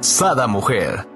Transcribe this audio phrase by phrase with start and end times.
[0.00, 1.06] Sada Mujer.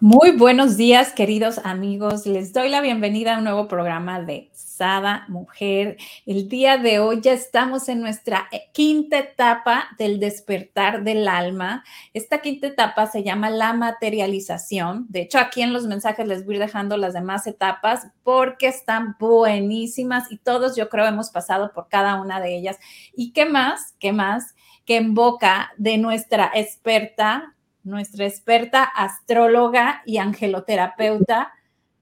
[0.00, 2.24] Muy buenos días, queridos amigos.
[2.24, 5.98] Les doy la bienvenida a un nuevo programa de Sada Mujer.
[6.24, 11.84] El día de hoy ya estamos en nuestra quinta etapa del despertar del alma.
[12.14, 15.04] Esta quinta etapa se llama la materialización.
[15.10, 20.32] De hecho, aquí en los mensajes les voy dejando las demás etapas porque están buenísimas
[20.32, 22.78] y todos yo creo hemos pasado por cada una de ellas.
[23.14, 23.94] ¿Y qué más?
[23.98, 24.54] ¿Qué más?
[24.88, 27.54] que en boca de nuestra experta
[27.84, 31.52] nuestra experta astróloga y angeloterapeuta,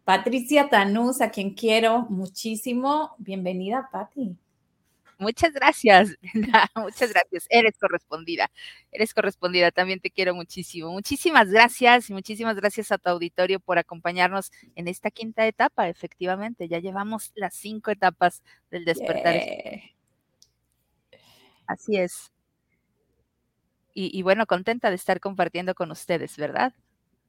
[0.05, 3.15] Patricia Tanús, a quien quiero muchísimo.
[3.19, 4.37] Bienvenida, Pati.
[5.19, 6.15] Muchas gracias,
[6.77, 7.47] muchas gracias.
[7.49, 8.51] Eres correspondida,
[8.93, 10.93] eres correspondida, también te quiero muchísimo.
[10.93, 15.89] Muchísimas gracias y muchísimas gracias a tu auditorio por acompañarnos en esta quinta etapa.
[15.89, 19.41] Efectivamente, ya llevamos las cinco etapas del despertar.
[21.67, 22.31] Así es
[23.99, 26.75] y, bueno, contenta de estar compartiendo con ustedes, ¿verdad?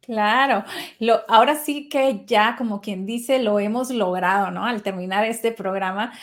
[0.02, 0.64] Claro,
[1.00, 4.66] lo, ahora sí que ya, como quien dice, lo hemos logrado, ¿no?
[4.66, 6.14] Al terminar este programa.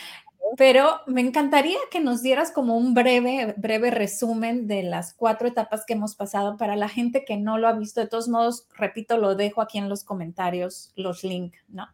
[0.57, 5.83] Pero me encantaría que nos dieras como un breve, breve resumen de las cuatro etapas
[5.85, 7.99] que hemos pasado para la gente que no lo ha visto.
[7.99, 11.87] De todos modos, repito, lo dejo aquí en los comentarios, los links, ¿no?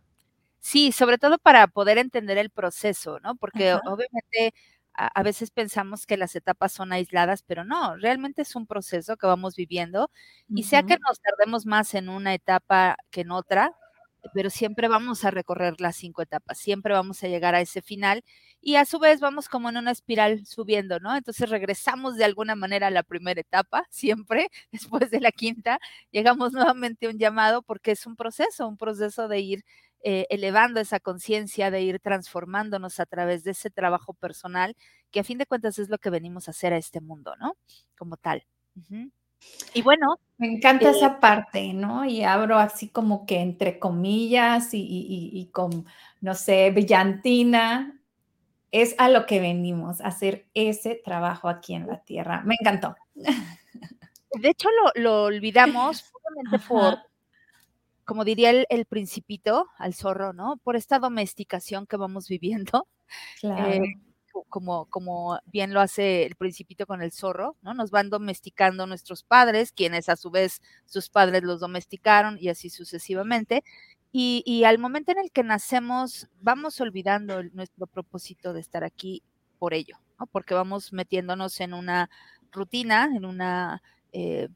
[0.60, 3.36] Sí, sobre todo para poder entender el proceso, ¿no?
[3.36, 4.54] Porque obviamente
[4.94, 9.28] a, veces pensamos que las etapas son aisladas, pero no, realmente es un proceso que
[9.28, 10.12] vamos viviendo
[10.50, 13.74] y sea que nos tardemos más en una etapa que en otra,
[14.34, 18.24] pero siempre vamos a recorrer las cinco etapas, siempre vamos a llegar a ese final
[18.62, 21.16] y a su vez vamos como en una espiral subiendo, ¿no?
[21.16, 25.80] Entonces regresamos de alguna manera a la primera etapa, siempre, después de la quinta,
[26.12, 29.66] llegamos nuevamente a un llamado porque es un proceso, un proceso de ir
[30.04, 34.76] eh, elevando esa conciencia, de ir transformándonos a través de ese trabajo personal,
[35.12, 37.56] que a fin de cuentas es lo que venimos a hacer a este mundo, ¿no?
[37.98, 38.46] Como tal.
[39.74, 40.20] Y bueno.
[40.38, 42.06] Me encanta eh esa parte, ¿no?
[42.06, 45.86] Y abro así como que entre comillas y, con,
[46.20, 47.98] no sé, brillantina.
[48.72, 52.42] Es a lo que venimos, a hacer ese trabajo aquí en la tierra.
[52.46, 52.96] Me encantó.
[53.14, 56.12] De hecho, lo, olvidamos
[56.70, 57.00] por
[58.12, 60.58] como diría el, principito al zorro, ¿no?
[60.66, 62.86] Por esta domesticación que vamos viviendo.
[63.44, 63.82] Eh,
[64.48, 67.74] como, como bien lo hace el principito con el zorro, ¿no?
[67.74, 72.70] Nos van domesticando nuestros padres, quienes a su vez sus padres los domesticaron y así
[72.70, 73.66] sucesivamente.
[74.14, 79.24] Y, al momento en el que nacemos, vamos olvidando nuestro propósito de estar aquí
[79.60, 80.26] por ello, ¿no?
[80.26, 82.10] Porque vamos metiéndonos en una
[82.52, 83.82] rutina, en una
[84.14, 84.48] eh,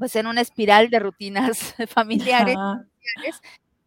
[0.00, 2.56] pues en una espiral de rutinas familiares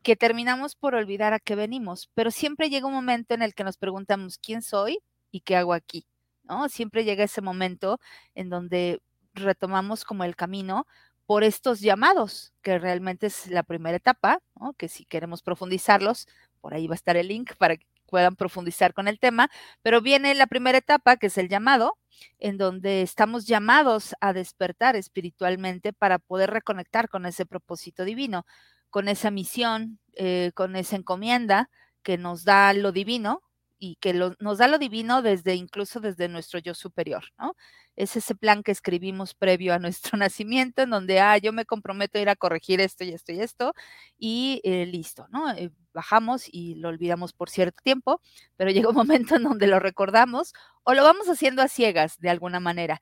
[0.03, 3.63] que terminamos por olvidar a qué venimos, pero siempre llega un momento en el que
[3.63, 4.99] nos preguntamos quién soy
[5.31, 6.05] y qué hago aquí,
[6.43, 6.69] ¿no?
[6.69, 7.99] Siempre llega ese momento
[8.35, 9.01] en donde
[9.33, 10.85] retomamos como el camino
[11.25, 14.73] por estos llamados, que realmente es la primera etapa, ¿no?
[14.73, 16.27] que si queremos profundizarlos,
[16.61, 19.49] por ahí va a estar el link para que puedan profundizar con el tema,
[19.81, 21.97] pero viene la primera etapa, que es el llamado,
[22.37, 28.45] en donde estamos llamados a despertar espiritualmente para poder reconectar con ese propósito divino,
[28.91, 31.71] con esa misión, eh, con esa encomienda
[32.03, 33.41] que nos da lo divino,
[33.79, 37.55] y que nos da lo divino desde incluso desde nuestro yo superior, ¿no?
[37.95, 42.17] Es ese plan que escribimos previo a nuestro nacimiento, en donde, ah, yo me comprometo
[42.17, 43.73] a ir a corregir esto y esto y esto,
[44.17, 45.51] y eh, listo, ¿no?
[45.51, 48.21] Eh, bajamos y lo olvidamos por cierto tiempo,
[48.57, 52.29] pero llega un momento en donde lo recordamos o lo vamos haciendo a ciegas de
[52.29, 53.01] alguna manera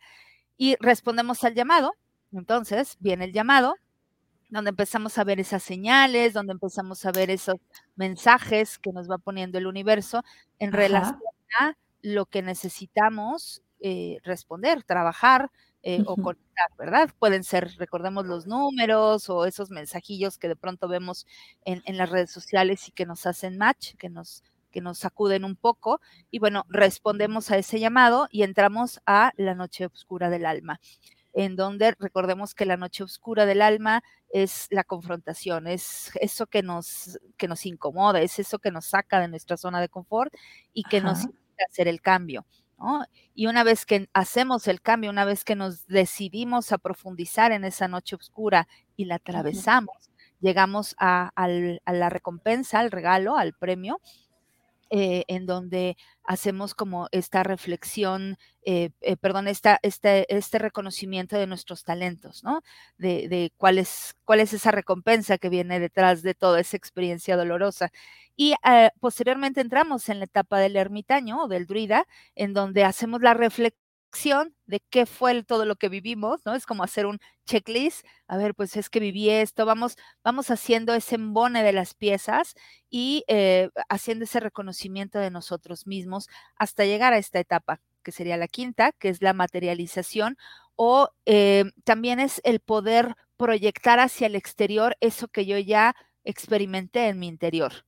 [0.57, 1.93] y respondemos al llamado.
[2.31, 3.75] Entonces viene el llamado,
[4.49, 7.55] donde empezamos a ver esas señales, donde empezamos a ver esos
[7.95, 10.23] mensajes que nos va poniendo el universo
[10.59, 11.19] en relación
[11.59, 15.49] a lo que necesitamos eh, responder, trabajar
[15.83, 17.09] eh, o conectar, ¿verdad?
[17.17, 21.25] Pueden ser, recordemos los números o esos mensajillos que de pronto vemos
[21.65, 25.43] en, en las redes sociales y que nos hacen match, que nos, que nos sacuden
[25.43, 25.99] un poco.
[26.29, 30.79] Y bueno, respondemos a ese llamado y entramos a la noche oscura del alma
[31.33, 36.63] en donde recordemos que la noche oscura del alma es la confrontación, es eso que
[36.63, 40.33] nos, que nos incomoda, es eso que nos saca de nuestra zona de confort
[40.73, 41.29] y que nos hace
[41.69, 42.45] hacer el cambio.
[43.33, 47.63] Y una vez que hacemos el cambio, una vez que nos decidimos a profundizar en
[47.63, 53.99] esa noche oscura y la atravesamos, llegamos a, la recompensa, al regalo, al premio,
[54.93, 61.47] eh, en donde hacemos como esta reflexión, eh, eh, perdón, esta, este, este reconocimiento de
[61.47, 62.61] nuestros talentos, ¿no?
[62.97, 67.89] De, cuál, es, cuál es esa recompensa que viene detrás de toda esa experiencia dolorosa.
[68.35, 68.53] Y
[68.99, 72.05] posteriormente entramos en la etapa del ermitaño o del druida,
[72.35, 73.80] en donde hacemos la reflexión
[74.65, 76.53] de qué fue todo lo que vivimos, ¿no?
[76.53, 80.93] Es como hacer un checklist, a ver, pues es que viví esto, vamos, vamos haciendo
[80.93, 82.53] ese embone de las piezas
[82.89, 88.37] y eh, haciendo ese reconocimiento de nosotros mismos hasta llegar a esta etapa, que sería
[88.37, 90.37] la quinta, que es la materialización,
[90.75, 97.07] o eh, también es el poder proyectar hacia el exterior eso que yo ya experimenté
[97.07, 97.85] en mi interior.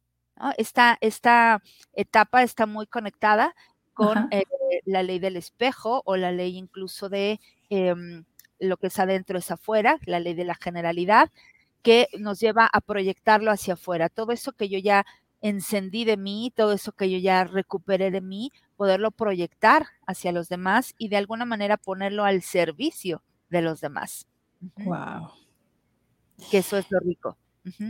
[0.57, 1.61] Esta, esta
[1.93, 3.55] etapa está muy conectada
[3.93, 4.43] con eh,
[4.85, 8.25] la ley del espejo o la ley incluso de em,
[8.59, 11.31] lo que es adentro es afuera, la ley de la generalidad,
[11.81, 14.09] que nos lleva a proyectarlo hacia afuera.
[14.09, 15.05] Todo eso que yo ya
[15.41, 20.47] encendí de mí, todo eso que yo ya recuperé de mí, poderlo proyectar hacia los
[20.47, 24.25] demás y de alguna manera ponerlo al servicio de los demás.
[24.77, 25.31] Wow.
[26.49, 27.37] Que eso es lo rico.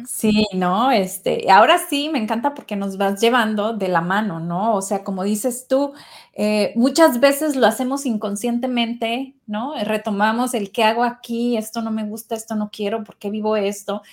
[0.08, 0.92] Sí, ¿no?
[0.92, 4.76] Este, ahora sí me encanta porque nos vas llevando de la mano, ¿no?
[4.76, 5.94] O sea, como dices tú,
[6.34, 9.74] eh, muchas veces lo hacemos inconscientemente, ¿no?
[9.84, 13.56] Retomamos el qué hago aquí, esto no me gusta, esto no quiero, ¿por qué vivo
[13.58, 14.04] esto?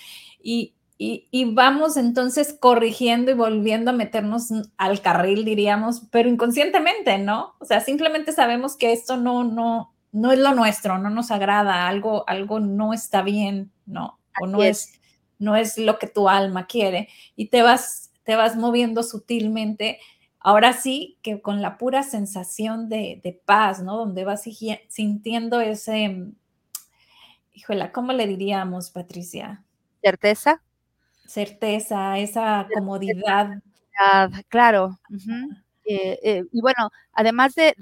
[0.41, 7.53] Y, y, vamos entonces corrigiendo y volviendo a meternos al carril, diríamos, pero inconscientemente, ¿no?
[7.59, 11.87] O sea, simplemente sabemos que esto no, no, no es lo nuestro, no nos agrada,
[11.87, 14.19] algo, algo no está bien, ¿no?
[14.41, 15.00] O no es
[15.41, 19.99] no es lo que tu alma quiere y te vas, te vas moviendo sutilmente.
[20.39, 23.97] Ahora sí que con la pura sensación de, paz, ¿no?
[23.97, 24.43] Donde vas
[24.87, 26.27] sintiendo ese,
[27.53, 29.63] híjole, ¿cómo le diríamos, Patricia?
[30.01, 30.61] Certeza.
[31.25, 33.61] Certeza, esa comodidad.
[34.47, 34.99] Claro.
[35.85, 37.73] Eh, eh, y bueno, además de,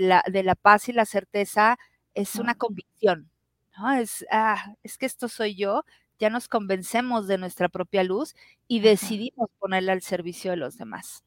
[0.00, 1.76] la, de, la, paz y la certeza,
[2.14, 3.30] es una convicción.
[3.76, 3.92] ¿no?
[3.92, 5.84] Es, ah, es que esto soy yo,
[6.20, 8.36] ya nos convencemos de nuestra propia luz
[8.68, 11.24] y decidimos ponerla al servicio de los demás.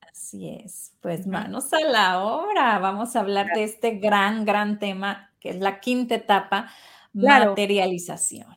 [0.00, 0.94] Así es.
[1.00, 2.78] Pues manos a la obra.
[2.78, 6.70] Vamos a hablar de este gran, gran tema que es la quinta etapa,
[7.12, 8.56] materialización.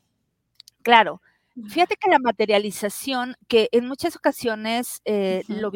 [0.81, 1.21] Claro.
[1.67, 5.71] Fíjate que la materialización, que en muchas ocasiones eh, lo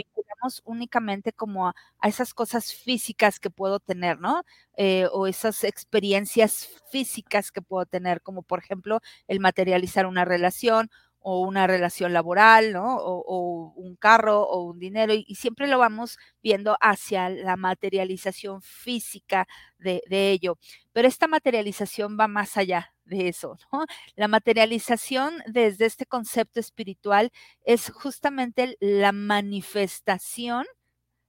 [0.65, 4.43] únicamente como a, esas cosas físicas que puedo tener, ¿no?
[4.75, 10.89] Eh, o esas experiencias físicas que puedo tener, como por ejemplo el materializar una relación
[11.21, 12.97] o una relación laboral, ¿no?
[12.97, 19.47] O, un carro o un dinero, y, siempre lo vamos viendo hacia la materialización física
[19.77, 20.57] de, de ello.
[20.93, 23.85] Pero esta materialización va más allá de eso, ¿no?
[24.15, 27.31] La materialización desde este concepto espiritual
[27.65, 30.65] es justamente la manifestación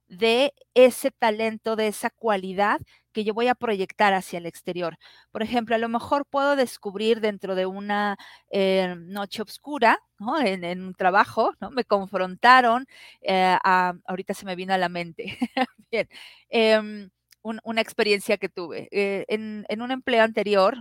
[0.07, 2.79] de ese talento, de esa cualidad
[3.13, 4.97] que yo voy a proyectar hacia el exterior.
[5.31, 8.17] Por ejemplo, a lo mejor puedo descubrir dentro de una
[8.49, 10.39] eh, noche oscura, ¿no?
[10.41, 11.71] en, un trabajo, ¿no?
[11.71, 12.87] me confrontaron,
[13.21, 15.37] eh, ahorita se me vino a la mente,
[15.91, 16.09] bien,
[16.49, 17.09] em,
[17.43, 18.87] una experiencia que tuve.
[18.91, 20.77] Eh, en, un empleo anterior,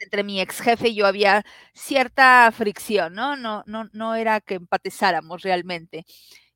[0.00, 1.44] entre mi ex jefe y yo había
[1.74, 3.36] cierta fricción, ¿no?
[3.36, 6.04] No, no, no era que empatizáramos realmente.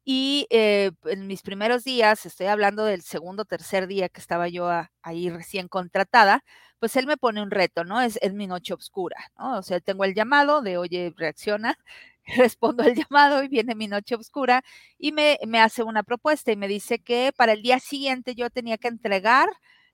[0.05, 4.69] Y eh, en mis primeros días, estoy hablando del segundo, tercer día que estaba yo
[5.03, 6.45] ahí recién contratada,
[6.81, 8.01] pues él me pone un reto, ¿no?
[8.01, 9.59] Es, mi noche oscura, ¿no?
[9.59, 11.79] O sea, tengo el llamado de, oye, reacciona,
[12.37, 14.65] respondo al llamado y viene mi noche oscura
[14.99, 18.51] y me, me, hace una propuesta y me dice que para el día siguiente yo
[18.51, 19.49] tenía que entregar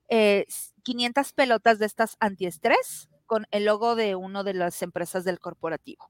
[0.07, 5.39] 500 eh, pelotas de estas antiestrés con el logo de una de las empresas del
[5.39, 6.09] corporativo.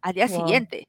[0.00, 0.88] Al día siguiente,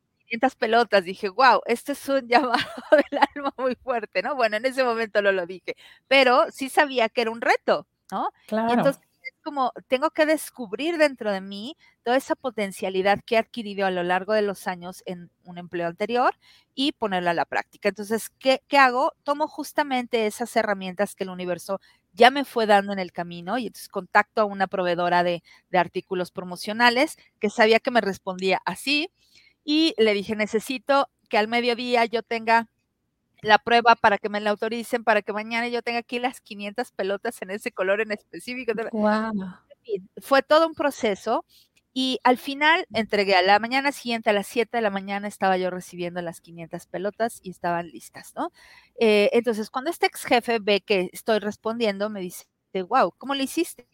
[0.57, 4.35] pelotas, dije, wow, esto es un llamado del alma muy fuerte, ¿no?
[4.35, 5.75] Bueno, en ese momento no lo dije,
[6.07, 8.31] pero sí sabía que era un reto, ¿no?
[8.47, 8.73] Claro.
[8.73, 13.85] entonces es como, tengo que descubrir dentro de mí toda esa potencialidad que he adquirido
[13.85, 16.35] a lo largo de los años en un empleo anterior
[16.73, 17.89] y ponerla a la práctica.
[17.89, 19.13] Entonces, ¿qué, qué hago?
[19.23, 21.79] Tomo justamente esas herramientas que el universo
[22.13, 25.77] ya me fue dando en el camino y entonces contacto a una proveedora de, de
[25.77, 29.11] artículos promocionales que sabía que me respondía así
[29.63, 32.67] y le dije, necesito que al mediodía yo tenga
[33.41, 36.91] la prueba para que me la autoricen, para que mañana yo tenga aquí las 500
[36.91, 38.73] pelotas en ese color en específico.
[38.91, 39.33] Wow.
[40.21, 41.45] Fue todo un proceso
[41.93, 45.57] Y al final entregué a la mañana siguiente, a las 7 de la mañana, estaba
[45.57, 48.51] yo recibiendo las 500 pelotas y estaban listas, ¿no?
[48.99, 52.45] Eh, entonces, cuando este ex jefe ve que estoy respondiendo, me dice,
[52.87, 53.85] wow, ¿cómo lo hiciste?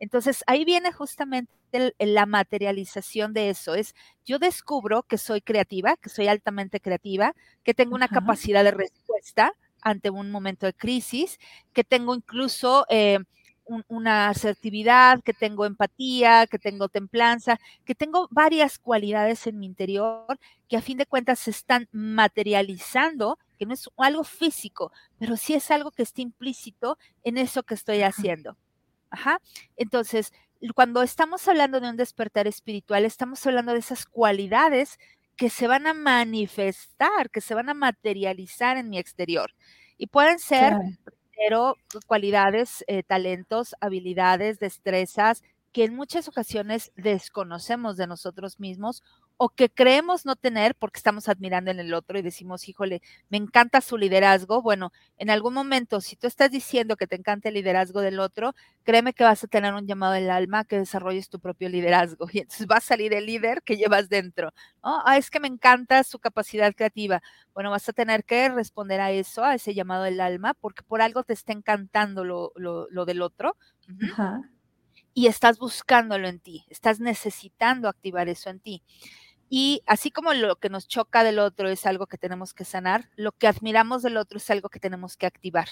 [0.00, 1.52] Entonces, ahí viene justamente
[1.98, 3.74] la materialización de eso.
[3.74, 8.70] Es, yo descubro que soy creativa, que soy altamente creativa, que tengo una capacidad de
[8.70, 11.38] respuesta ante un momento de crisis,
[11.72, 12.86] que tengo incluso...
[12.88, 13.18] Eh,
[13.88, 20.38] una asertividad, que tengo empatía, que tengo templanza, que tengo varias cualidades en mi interior
[20.68, 25.54] que a fin de cuentas se están materializando, que no es algo físico, pero sí
[25.54, 28.56] es algo que está implícito en eso que estoy haciendo.
[29.14, 29.40] Ajá.
[29.76, 30.32] Entonces,
[30.74, 34.98] cuando estamos hablando de un despertar espiritual, estamos hablando de esas cualidades
[35.36, 39.54] que se van a manifestar, que se van a materializar en mi exterior.
[39.96, 40.74] Y pueden ser
[41.36, 45.42] pero cualidades, eh, talentos, habilidades, destrezas
[45.72, 49.02] que en muchas ocasiones desconocemos de nosotros mismos
[49.36, 53.36] o que creemos no tener porque estamos admirando en el otro y decimos, híjole, me
[53.36, 54.62] encanta su liderazgo.
[54.62, 58.54] Bueno, en algún momento, si tú estás diciendo que te encanta el liderazgo del otro,
[58.84, 62.40] créeme que vas a tener un llamado del alma que desarrolles tu propio liderazgo y
[62.40, 64.52] entonces va a salir el líder que llevas dentro.
[64.82, 67.22] Ah, es que me encanta su capacidad creativa.
[67.54, 71.02] Bueno, vas a tener que responder a eso, a ese llamado del alma, porque por
[71.02, 73.56] algo te está encantando lo, lo, del otro.
[75.12, 78.82] Y estás buscándolo en ti, estás necesitando activar eso en ti.
[79.48, 83.10] Y así como lo que nos choca del otro es algo que tenemos que sanar,
[83.16, 85.68] lo que admiramos del otro es algo que tenemos que activar.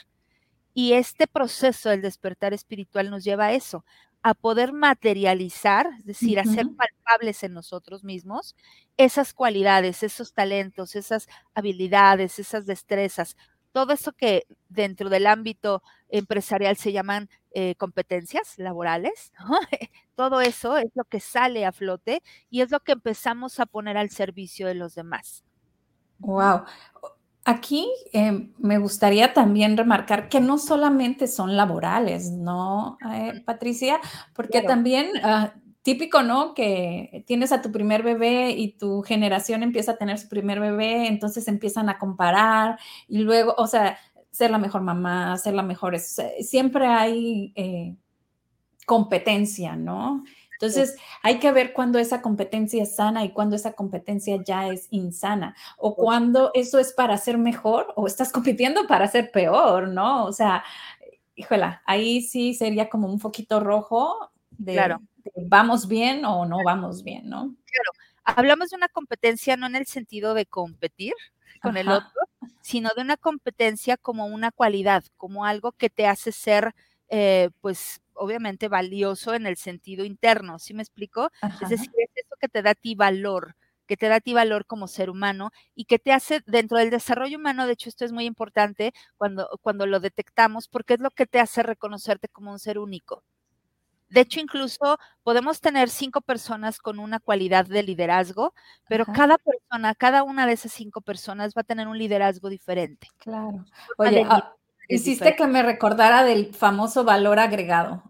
[0.75, 3.85] Y este proceso del despertar espiritual nos lleva a eso,
[4.23, 8.55] a poder materializar, es decir, a ser palpables en nosotros mismos
[8.97, 13.37] esas cualidades, esos talentos, esas habilidades, esas destrezas,
[13.73, 19.33] todo eso que dentro del ámbito empresarial se llaman eh, competencias laborales,
[20.15, 23.97] todo eso es lo que sale a flote y es lo que empezamos a poner
[23.97, 25.45] al servicio de los demás.
[26.19, 26.63] Wow.
[27.45, 34.01] Aquí em, me gustaría también remarcar que no solamente son laborales, ¿no, eh, Patricia?
[34.33, 36.55] Porque también ah, típico, ¿no?
[36.55, 41.09] Que tienes a tu primer bebé y tu generación empieza a tener su primer bebé,
[41.09, 42.79] entonces empiezan a comparar
[43.09, 43.99] y luego, o sea,
[44.33, 47.95] ser la mejor mamá, ser la mejor, siempre hay eh,
[48.87, 50.25] competencia, ¿no?
[50.55, 54.89] Entonces, hay que ver cuándo esa competencia es sana y cuándo esa competencia ya es
[54.91, 60.25] insana, o cuándo eso es para ser mejor o estás compitiendo para ser peor, ¿no?
[60.25, 60.65] O sea,
[61.35, 65.01] híjola, ahí sí sería como un foquito rojo de, claro
[65.37, 67.55] vamos bien o no vamos bien, ¿no?
[67.65, 67.91] Claro,
[68.25, 71.15] hablamos de una competencia no en el sentido de competir
[71.63, 72.11] con el otro,
[72.61, 76.75] sino de una competencia como una cualidad, como algo que te hace ser,
[77.09, 81.31] eh, pues, obviamente valioso en el sentido interno, ¿sí me explico?
[81.59, 84.33] Es decir, es eso que te da a ti valor, que te da a ti
[84.35, 88.05] valor como ser humano y que te hace dentro del desarrollo humano, de hecho esto
[88.05, 92.53] es muy importante cuando, cuando lo detectamos, porque es lo que te hace reconocerte como
[92.53, 93.23] un ser único.
[94.13, 98.53] De hecho, incluso podemos tener cinco personas con una cualidad de liderazgo,
[98.87, 103.09] pero cada persona, cada una de esas cinco personas va a tener un liderazgo diferente.
[103.17, 103.65] Claro.
[103.97, 104.55] Oye, ah,
[104.87, 108.03] hiciste que me recordara del famoso valor agregado.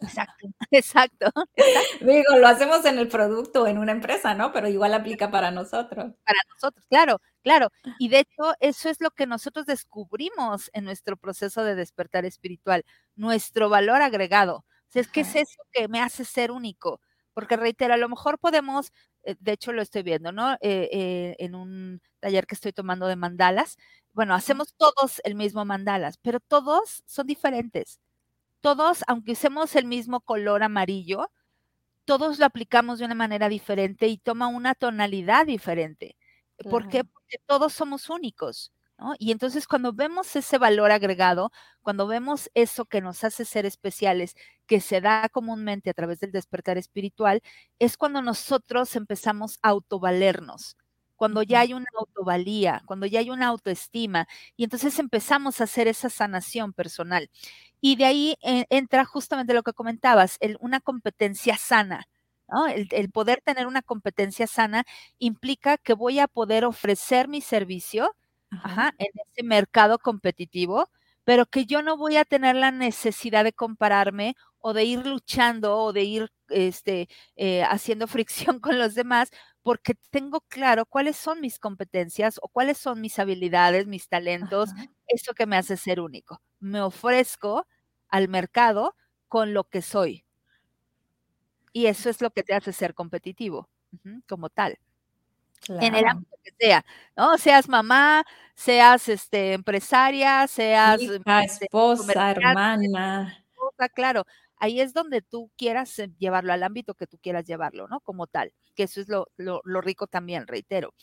[0.00, 1.30] Exacto, exacto,
[2.00, 4.52] Digo, lo hacemos en el producto, en una empresa, ¿no?
[4.52, 6.12] Pero igual aplica para nosotros.
[6.24, 7.68] Para nosotros, claro, claro.
[8.00, 12.84] Y de hecho, eso es lo que nosotros descubrimos en nuestro proceso de despertar espiritual,
[13.14, 17.00] nuestro valor agregado es que es eso que me hace ser único.
[17.34, 18.92] Porque reitero, a lo mejor podemos,
[19.22, 20.54] eh, de hecho lo estoy viendo, ¿no?
[20.54, 23.76] Eh, eh, en un taller que estoy tomando de mandalas.
[24.12, 28.00] Bueno, hacemos todos el mismo mandalas, pero todos son diferentes.
[28.60, 31.30] Todos, aunque usemos el mismo color amarillo,
[32.04, 36.16] todos lo aplicamos de una manera diferente y toma una tonalidad diferente.
[36.70, 37.04] ¿Por qué?
[37.04, 38.72] Porque todos somos únicos.
[39.18, 44.34] Y entonces cuando vemos ese valor agregado, cuando vemos eso que nos hace ser especiales,
[44.70, 47.42] que se da comúnmente a través del despertar espiritual,
[47.80, 50.76] es cuando nosotros empezamos a autovalernos,
[51.16, 55.88] cuando ya hay una autovalía, cuando ya hay una autoestima, y entonces empezamos a hacer
[55.88, 57.30] esa sanación personal.
[57.80, 62.06] Y de ahí eh, entra justamente lo que comentabas, una competencia sana.
[62.72, 64.84] El, el, poder tener una competencia sana
[65.18, 68.14] implica que voy a poder ofrecer mi servicio
[68.98, 70.88] en ese mercado competitivo,
[71.24, 75.76] pero que yo no voy a tener la necesidad de compararme o de ir luchando
[75.78, 79.30] o de ir este, eh, haciendo fricción con los demás,
[79.62, 84.70] porque tengo claro cuáles son mis competencias o cuáles son mis habilidades, mis talentos,
[85.06, 86.40] eso que me hace ser único.
[86.60, 87.66] Me ofrezco
[88.08, 88.94] al mercado
[89.28, 90.24] con lo que soy.
[91.72, 93.68] Y eso es lo que te hace ser competitivo
[94.28, 94.78] como tal.
[95.68, 96.84] En el ámbito que sea,
[97.16, 97.36] ¿no?
[97.38, 98.24] Seas mamá,
[98.54, 103.44] seas este, empresaria, seas Hija, este, esposa, hermana.
[103.94, 104.26] claro,
[104.56, 108.00] ahí es donde tú quieras eh, llevarlo al ámbito que tú quieras llevarlo, ¿no?
[108.00, 109.26] Como tal, que eso es lo,
[109.80, 110.94] rico también, reitero.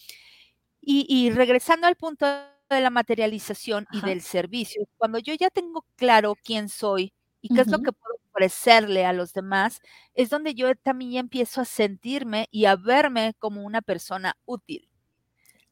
[0.82, 2.26] Y, regresando al punto
[2.70, 7.62] de la materialización y del servicio, cuando yo ya tengo claro quién soy y qué
[7.62, 9.82] es lo que puedo ofrecerle a los demás,
[10.14, 14.90] es donde yo también empiezo a sentirme y a verme como una persona útil.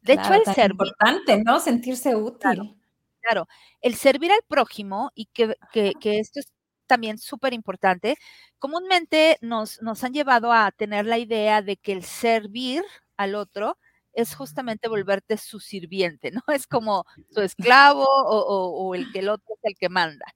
[0.00, 1.58] De hecho, el ser importante, ¿no?
[1.58, 2.76] Sentirse útil.
[3.20, 3.48] Claro,
[3.80, 6.52] el servir al prójimo y que, que, esto es
[6.86, 8.16] también súper importante,
[8.60, 12.84] comúnmente nos, nos han llevado a tener la idea de que el servir
[13.16, 13.78] al otro
[14.12, 16.42] es justamente volverte su sirviente, ¿no?
[16.54, 20.26] Es como su esclavo o, o, el que el otro es el que manda,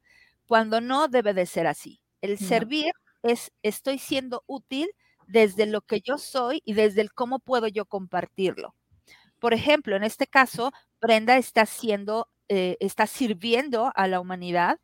[0.51, 2.03] cuando no debe de ser así.
[2.23, 2.93] El servir
[3.23, 4.91] es, estoy siendo útil
[5.29, 8.75] desde lo que yo soy y desde el cómo puedo yo compartirlo.
[9.39, 14.81] Por ejemplo, en este caso, Brenda está haciendo, eh, está sirviendo a la humanidad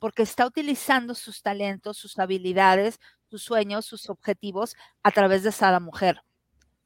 [0.00, 2.98] porque está utilizando sus talentos, sus habilidades,
[3.30, 4.74] sus sueños, sus objetivos
[5.04, 6.24] a través de Sada Mujer.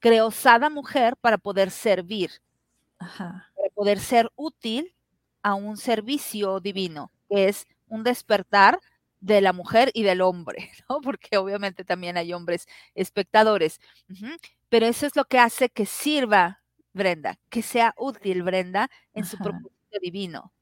[0.01, 2.31] Creó Sada Mujer para poder servir,
[2.99, 4.95] para poder ser útil
[5.43, 8.81] a un servicio divino, que es un despertar
[9.21, 11.01] de la mujer y del hombre, ¿no?
[11.03, 13.81] Porque obviamente también hay hombres espectadores.
[14.71, 16.63] Pero eso es lo que hace que sirva
[16.95, 20.53] Brenda, que sea útil Brenda en su propósito divino.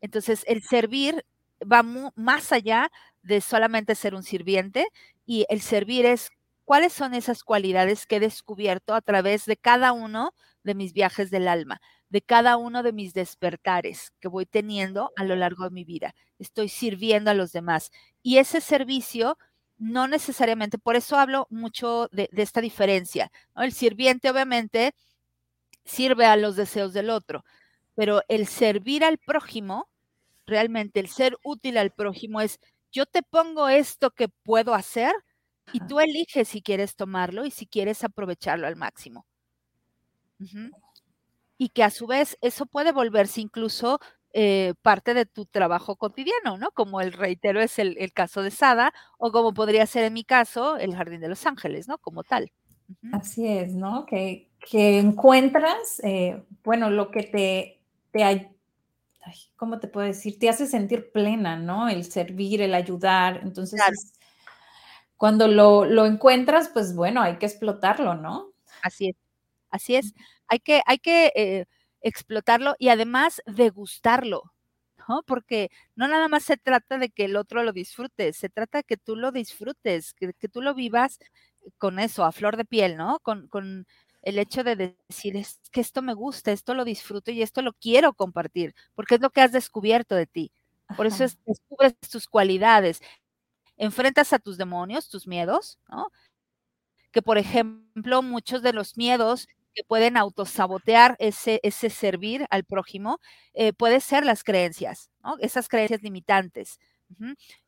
[0.00, 1.26] Entonces, el servir
[1.60, 2.90] va más allá
[3.22, 4.86] de solamente ser un sirviente
[5.26, 6.30] y el servir es
[6.64, 10.32] cuáles son esas cualidades que he descubierto a través de cada uno
[10.64, 15.24] de mis viajes del alma de cada uno de mis despertares que voy teniendo a
[15.24, 16.14] lo largo de mi vida.
[16.38, 17.90] Estoy sirviendo a los demás.
[18.22, 19.38] Y ese servicio
[19.78, 23.32] no necesariamente, por eso hablo mucho de, esta diferencia.
[23.56, 24.94] El sirviente obviamente
[25.84, 27.44] sirve a los deseos del otro,
[27.94, 29.88] pero el servir al prójimo,
[30.46, 32.60] realmente el ser útil al prójimo es,
[32.92, 35.14] yo te pongo esto que puedo hacer
[35.72, 39.24] y tú eliges si quieres tomarlo y si quieres aprovecharlo al máximo
[41.60, 44.00] y que a su vez eso puede volverse incluso
[44.32, 46.70] eh, parte de tu trabajo cotidiano, ¿no?
[46.70, 50.78] Como el reitero es el, caso de Sada o como podría ser en mi caso
[50.78, 51.98] el Jardín de los Ángeles, ¿no?
[51.98, 52.50] Como tal.
[53.12, 54.06] Así es, ¿no?
[54.06, 58.50] Que, que encuentras, eh, bueno, lo que te, te
[59.54, 60.38] ¿cómo te puedo decir?
[60.38, 61.90] Te hace sentir plena, ¿no?
[61.90, 63.40] El servir, el ayudar.
[63.42, 63.82] Entonces,
[65.18, 68.46] cuando lo, lo, encuentras, pues bueno, hay que explotarlo, ¿no?
[68.80, 69.16] Así es,
[69.70, 70.14] así es
[70.50, 71.66] hay que, hay que eh,
[72.02, 74.52] explotarlo y además degustarlo,
[75.08, 75.22] ¿no?
[75.26, 78.84] Porque no nada más se trata de que el otro lo disfrute, se trata de
[78.84, 81.20] que tú lo disfrutes, que, tú lo vivas
[81.78, 83.20] con eso, a flor de piel, ¿no?
[83.20, 83.86] Con, con
[84.22, 87.72] el hecho de decir, es que esto me gusta, esto lo disfruto y esto lo
[87.74, 90.52] quiero compartir, porque es lo que has descubierto de ti.
[90.96, 93.00] Por eso descubres tus cualidades,
[93.76, 96.08] enfrentas a tus demonios, tus miedos, ¿no?
[97.12, 103.20] Que por ejemplo, muchos de los miedos que pueden autosabotear ese, ese servir al prójimo,
[103.54, 105.36] eh, puede ser las creencias, ¿no?
[105.40, 106.78] esas creencias limitantes.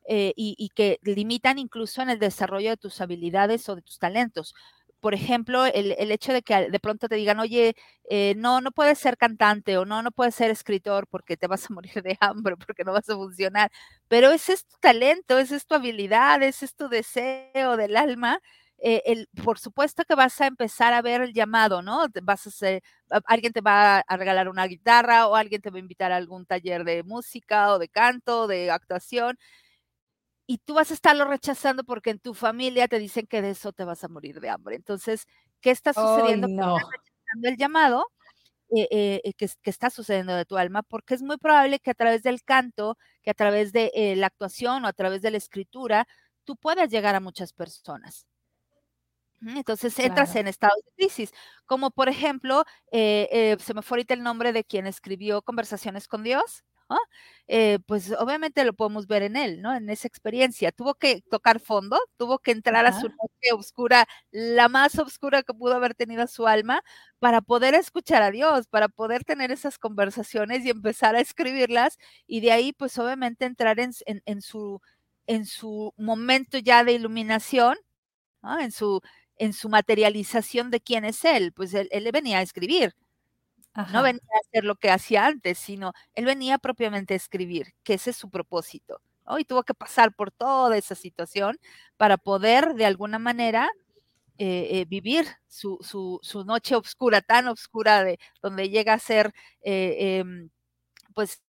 [0.07, 4.53] Eh, y, que limitan incluso en el desarrollo de tus habilidades o de tus talentos.
[5.01, 7.75] Por ejemplo, el, hecho de que de pronto te digan, oye,
[8.09, 11.69] eh, no, no puedes ser cantante o no, no puedes ser escritor porque te vas
[11.69, 13.69] a morir de hambre, porque no vas a funcionar.
[14.07, 18.39] Pero ese es tu talento, esa es tu habilidad, ese es tu deseo del alma
[18.85, 22.05] eh, el, por supuesto que vas a empezar a ver el llamado, ¿no?
[22.21, 22.83] Vas a ser,
[23.27, 26.45] alguien te va a regalar una guitarra o alguien te va a invitar a algún
[26.45, 29.37] taller de música o de canto, de actuación.
[30.45, 33.71] Y tú vas a estarlo rechazando porque en tu familia te dicen que de eso
[33.71, 34.75] te vas a morir de hambre.
[34.75, 35.27] Entonces,
[35.61, 36.49] ¿qué está sucediendo?
[36.49, 36.75] no.
[37.41, 38.05] el llamado
[38.75, 41.93] eh, eh, que, que, está sucediendo de tu alma, porque es muy probable que a
[41.93, 46.05] través del canto, que a través de la actuación o a través de la escritura,
[46.43, 48.27] tú puedas llegar a muchas personas.
[49.45, 51.31] Entonces entras en estados de crisis,
[51.65, 56.07] como por ejemplo, eh, eh, se me fue ahorita el nombre de quien escribió Conversaciones
[56.07, 56.63] con Dios,
[57.47, 59.75] eh, pues obviamente lo podemos ver en él, ¿no?
[59.75, 60.71] En esa experiencia.
[60.71, 65.53] Tuvo que tocar fondo, tuvo que entrar a su noche oscura, la más oscura que
[65.53, 66.81] pudo haber tenido su alma,
[67.19, 72.41] para poder escuchar a Dios, para poder tener esas conversaciones y empezar a escribirlas, y
[72.41, 73.93] de ahí, pues obviamente entrar en,
[74.41, 74.81] su,
[75.27, 77.77] en su momento ya de iluminación,
[78.59, 79.01] en su
[79.43, 81.51] en su materialización de quién es él.
[81.51, 82.95] Pues él, él venía a escribir.
[83.91, 87.95] No venía a hacer lo que hacía antes, sino él venía propiamente a escribir, que
[87.95, 89.01] ese es su propósito.
[89.39, 91.57] y tuvo que pasar por toda esa situación
[91.97, 93.69] para poder de alguna manera
[94.37, 95.79] eh, eh, vivir su,
[96.21, 100.49] su, noche oscura, tan oscura, de donde llega a ser, eh, em,
[101.15, 101.41] pues,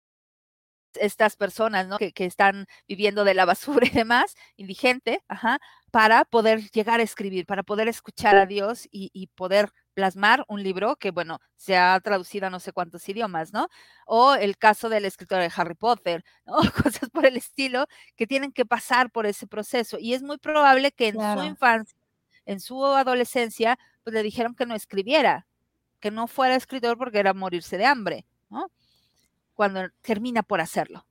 [1.01, 1.99] estas personas, ¿no?
[1.99, 5.59] Que, están viviendo de la basura y demás, indigente, ajá,
[5.91, 10.63] para poder llegar a escribir, para poder escuchar a Dios y, y poder plasmar un
[10.63, 13.69] libro que, bueno, se ha traducido a no sé cuántos idiomas, ¿no?
[14.07, 16.57] O el caso del escritor de Harry Potter, ¿no?
[16.83, 19.97] Cosas por el estilo que tienen que pasar por ese proceso.
[19.99, 21.97] Y es muy probable que en su infancia,
[22.45, 25.47] en su adolescencia, pues le dijeron que no escribiera,
[26.01, 28.71] que no fuera escritor porque era morirse de hambre, ¿no?
[29.55, 31.07] Cuando termina por hacerlo,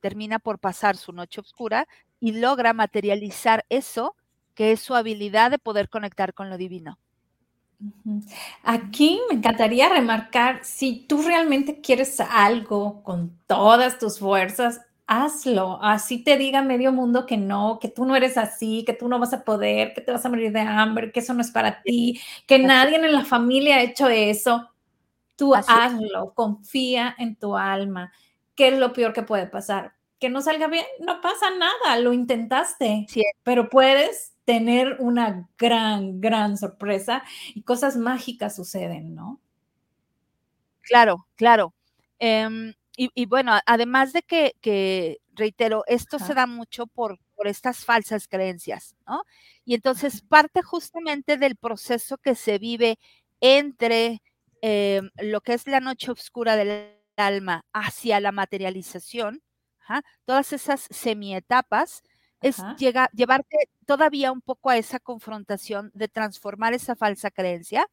[0.00, 1.86] termina por pasar su noche oscura
[2.20, 4.16] y logra materializar eso
[4.54, 6.98] que es su habilidad de poder conectar con lo divino.
[8.62, 15.78] Aquí me encantaría remarcar, si tú realmente quieres algo con todas tus fuerzas, hazlo.
[15.82, 19.18] Así te diga medio mundo que no, que tú no eres así, que tú no
[19.18, 21.82] vas a poder, que te vas a morir de hambre, que eso no es para
[21.82, 24.69] ti, que nadie en la familia ha hecho eso.
[25.40, 28.12] Tú hazlo, confía en tu alma.
[28.54, 29.94] ¿Qué es lo peor que puede pasar?
[30.18, 33.06] Que no salga bien, no pasa nada, lo intentaste,
[33.42, 37.22] pero puedes tener una gran, gran sorpresa
[37.54, 39.40] y cosas mágicas suceden, ¿no?
[40.82, 41.72] Claro, claro.
[42.18, 48.28] Em, y, bueno, además de que, reitero, esto se da mucho por, por estas falsas
[48.28, 49.22] creencias, ¿no?
[49.64, 52.98] Y entonces parte justamente del proceso que se vive
[53.40, 54.20] entre
[54.60, 59.42] em, lo que es la noche oscura del alma hacia la materialización,
[60.24, 62.02] todas esas semietapas,
[62.40, 67.86] es llevarte todavía un poco a esa confrontación de transformar esa falsa creencia.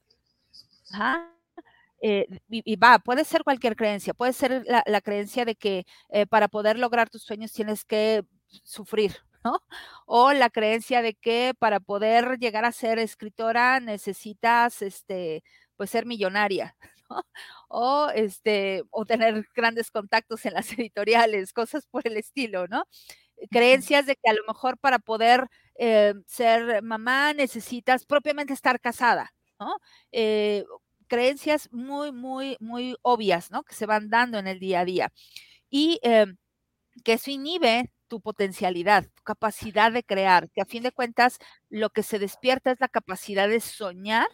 [2.02, 6.48] Eh, y, va, puede ser cualquier creencia, puede ser la, creencia de que eh, para
[6.48, 8.24] poder lograr tus sueños tienes que
[8.64, 9.64] sufrir, ¿no?
[10.06, 15.44] O la creencia de que para poder llegar a ser escritora necesitas, este,
[15.78, 16.76] pues ser millonaria,
[17.10, 17.24] ¿no?
[17.70, 22.86] O este, o tener grandes contactos en las editoriales, cosas por el estilo, ¿no?
[23.52, 29.34] creencias de que a lo mejor para poder eh, ser mamá necesitas propiamente estar casada,
[29.60, 29.78] ¿no?
[30.12, 30.66] Eh,
[31.08, 33.63] creencias muy, muy, muy obvias, ¿no?
[33.63, 35.13] Que se van dando en el día a día.
[35.70, 36.28] Y eh,
[37.04, 41.90] que eso inhibe tu potencialidad, tu capacidad de crear, que a fin de cuentas lo
[41.92, 44.28] que se despierta es la capacidad de soñar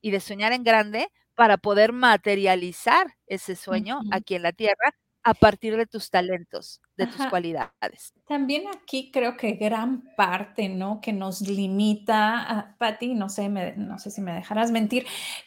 [0.00, 5.34] y de soñar en grande para poder materializar ese sueño aquí en la tierra a
[5.34, 8.14] partir de tus talentos, de tus cualidades.
[8.28, 11.00] También aquí creo que gran parte, ¿no?
[11.00, 15.04] Que nos limita, a, Patti, no sé, no sé si me dejarás mentir,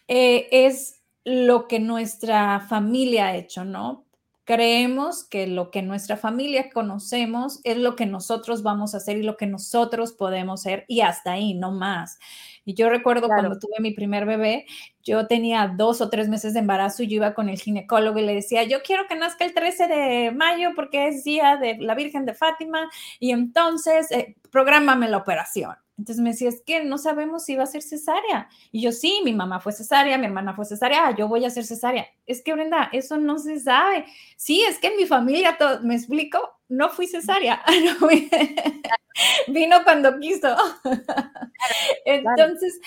[0.09, 4.05] eh, es lo que nuestra familia ha hecho, ¿no?
[4.49, 9.21] Creemos que lo que nuestra familia conocemos es lo que nosotros vamos a hacer y
[9.21, 12.17] lo que nosotros podemos ser y hasta ahí, no más.
[12.65, 14.65] Y yo recuerdo cuando tuve mi primer bebé,
[15.03, 18.25] yo tenía dos o tres meses de embarazo y yo iba con el ginecólogo y
[18.25, 21.93] le decía, yo quiero que nazca el 13 de mayo porque es día de la
[21.93, 25.75] Virgen de Fátima y entonces eh, prográmame la operación.
[25.99, 28.47] Entonces me decía, es que no sabemos si va a ser cesárea.
[28.71, 31.49] Y yo, sí, mi mamá fue cesárea, mi hermana fue cesárea, ah, yo voy a
[31.49, 32.07] ser cesárea.
[32.25, 34.05] Es que, Brenda, eso no se sabe.
[34.37, 37.61] Sí, es que en mi familia, todo, me explico, no fui cesárea.
[39.47, 40.55] Vino cuando quiso.
[42.05, 42.79] Entonces,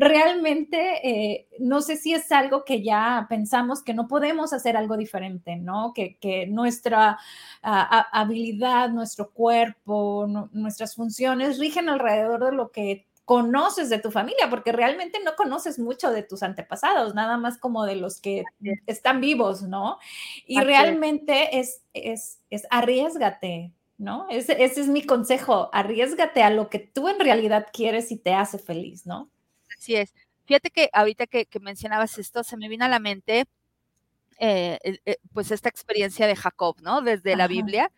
[0.00, 4.96] realmente, eh, no sé si es algo que ya pensamos que no podemos hacer algo
[4.96, 5.92] diferente, ¿no?
[5.94, 6.16] Que,
[6.48, 7.18] nuestra
[7.62, 14.70] habilidad, nuestro cuerpo, nuestras funciones rigen alrededor de lo que conoces de tu familia, porque
[14.70, 18.44] realmente no conoces mucho de tus antepasados, nada más como de los que
[18.86, 19.98] están vivos, ¿no?
[20.46, 24.26] Y realmente es, es, es arriesgate, ¿no?
[24.30, 28.34] Ese, ese, es mi consejo, arriesgate a lo que tú en realidad quieres y te
[28.34, 29.30] hace feliz, ¿no?
[29.76, 30.12] Así es.
[30.44, 33.46] Fíjate que ahorita que, mencionabas esto, se me vino a la mente,
[34.38, 37.02] eh, eh, pues esta experiencia de Jacob, ¿no?
[37.02, 37.90] Desde la Biblia,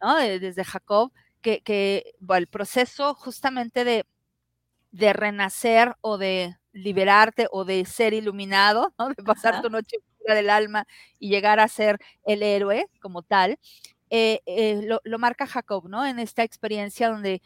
[0.00, 0.16] ¿no?
[0.16, 1.12] Desde Jacob,
[1.42, 4.04] que, que bueno, el proceso justamente de,
[4.90, 9.08] de renacer o de liberarte o de ser iluminado, ¿no?
[9.16, 10.86] de pasar tu noche del alma
[11.18, 13.58] y llegar a ser el héroe como tal,
[14.14, 16.04] eh, eh, lo, marca Jacob, ¿no?
[16.04, 17.40] En esta experiencia donde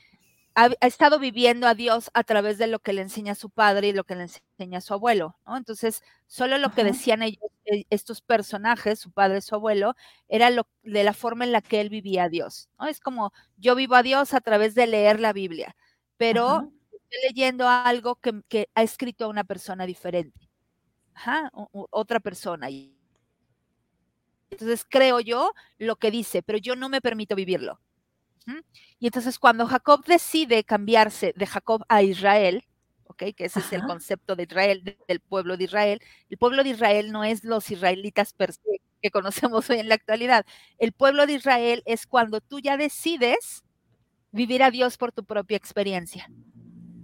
[0.57, 3.92] ha, estado viviendo a Dios a través de lo que le enseña su padre y
[3.92, 5.57] lo que le enseña su abuelo, ¿no?
[5.57, 9.94] Entonces, solo lo que decían ellos, eh, estos personajes, su padre, su abuelo,
[10.29, 12.88] era lo, de la forma en la que él vivía a Dios, ¿no?
[12.88, 15.76] Es como, yo vivo a Dios a través de leer la Biblia,
[16.16, 16.72] pero
[17.29, 20.50] leyendo algo que, ha escrito una persona diferente.
[21.14, 22.68] Ajá, otra persona.
[24.51, 27.81] Entonces creo yo lo que dice, pero yo no me permito vivirlo.
[28.99, 32.65] Y entonces cuando Jacob decide cambiarse de Jacob a Israel,
[33.05, 33.25] ¿ok?
[33.37, 36.01] Que ese es el concepto de Israel, del pueblo de Israel.
[36.31, 39.97] El pueblo de Israel no es los israelitas per se que conocemos hoy en la
[39.97, 40.47] actualidad.
[40.79, 43.65] El pueblo de Israel es cuando tú ya decides
[44.33, 46.31] vivir a Dios por tu propia experiencia.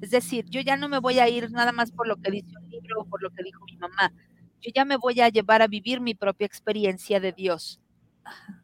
[0.01, 2.57] Es decir, yo ya no me voy a ir nada más por lo que dice
[2.57, 4.13] un libro o por lo que dijo mi mamá.
[4.62, 7.81] Yo ya me voy a llevar a vivir mi propia experiencia de Dios.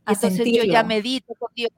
[0.06, 1.72] Entonces yo ya medito con Dios,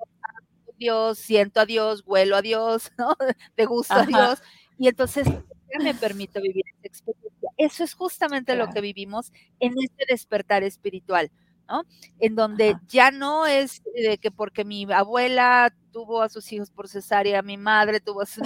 [0.80, 3.16] Dios, siento a Dios, vuelo a Dios, ¿no?
[3.54, 4.42] Te gusta a Dios.
[4.78, 7.50] Y entonces ya me permito vivir esa experiencia.
[7.56, 11.30] Eso es justamente lo que vivimos en este despertar espiritual.
[11.68, 11.84] ¿no?
[12.18, 16.88] En donde ya no es de que porque mi abuela tuvo a sus hijos por
[16.88, 18.42] cesárea, mi madre tuvo a sus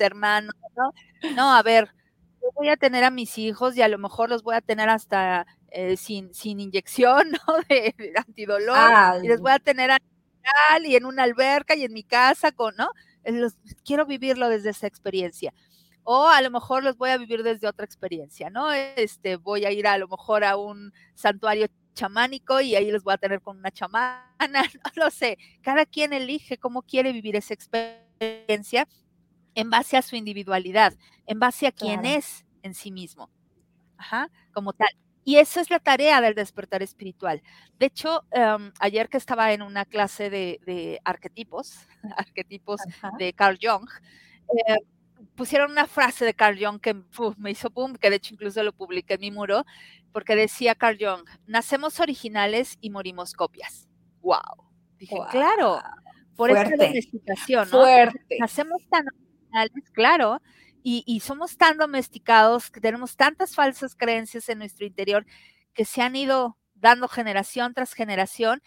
[0.00, 0.92] hermanos, ¿no?
[1.34, 1.94] No, a ver,
[2.42, 4.88] yo voy a tener a mis hijos y a lo mejor los voy a tener
[4.88, 7.54] hasta eh, sin, sin inyección, ¿no?
[7.68, 9.98] De, antidolor, y les voy a tener a
[10.84, 12.88] y en una alberca y en mi casa con, ¿no?
[13.84, 15.52] quiero vivirlo desde esa experiencia.
[16.04, 18.70] O a lo mejor los voy a vivir desde otra experiencia, ¿no?
[18.70, 23.14] Este, voy a ir a lo mejor a un santuario chamánico y ahí los voy
[23.14, 25.36] a tener con una chamana, no lo sé.
[25.62, 28.86] Cada quien elige cómo quiere vivir esa experiencia
[29.56, 30.94] en base a su individualidad,
[31.26, 33.30] en base a quién es en sí mismo.
[33.96, 34.88] Ajá, como tal.
[35.24, 37.42] Y esa es la tarea del despertar espiritual.
[37.78, 41.78] De hecho, em, ayer que estaba en una clase de, arquetipos,
[42.16, 42.80] arquetipos
[43.18, 43.88] de Carl Jung,
[44.68, 44.76] eh,
[45.34, 46.94] pusieron una frase de Carl Jung que
[47.38, 49.64] me hizo boom, que de hecho incluso lo publiqué en mi muro,
[50.12, 53.88] porque decía Carl Jung, nacemos originales y morimos copias.
[54.20, 54.66] ¡Wow!
[54.98, 55.82] Dije, claro,
[56.36, 56.76] por esta
[57.64, 57.66] ¿no?
[57.66, 58.36] Fuerte.
[58.38, 59.06] Nacemos tan
[59.92, 60.40] claro,
[60.88, 65.26] y, somos tan domesticados, que tenemos tantas falsas creencias en nuestro interior
[65.74, 68.62] que se han ido dando generación tras generación,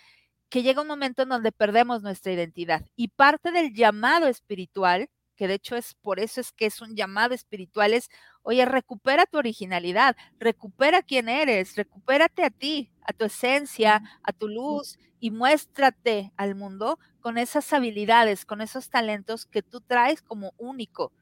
[0.49, 2.85] que llega un momento en donde perdemos nuestra identidad.
[2.97, 6.97] Y parte del llamado espiritual, que de hecho es por eso es que es un
[6.97, 8.09] llamado espiritual, es,
[8.43, 14.49] oye, recupera tu originalidad, recupera quién eres, recupérate a ti, a tu esencia, a tu
[14.49, 20.53] luz y muéstrate al mundo con esas habilidades, con esos talentos que tú traes como
[20.57, 21.13] único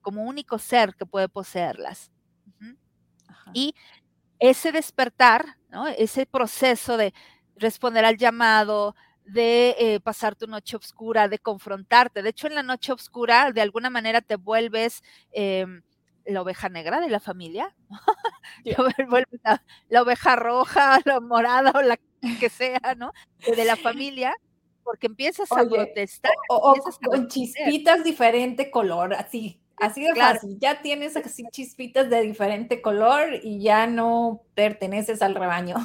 [0.00, 2.12] como único ser que puede poseerlas.
[3.52, 3.74] Y
[4.38, 5.56] ese despertar,
[5.98, 7.12] ese proceso de
[7.56, 12.22] responder al llamado, de eh, pasar tu noche oscura, de confrontarte.
[12.22, 15.02] De hecho, en la noche oscura, de alguna manera te vuelves
[15.32, 15.82] em,
[16.24, 17.74] la oveja negra de la familia,
[19.88, 21.98] la, oveja roja, la morada o la
[22.38, 23.12] que sea, ¿no?
[23.56, 24.34] De la familia,
[24.82, 26.32] porque empiezas a protestar.
[26.48, 29.60] O, con chispitas diferente color, así.
[29.80, 35.34] Así de fácil, ya tienes así chispitas de diferente color y ya no perteneces al
[35.34, 35.76] rebaño.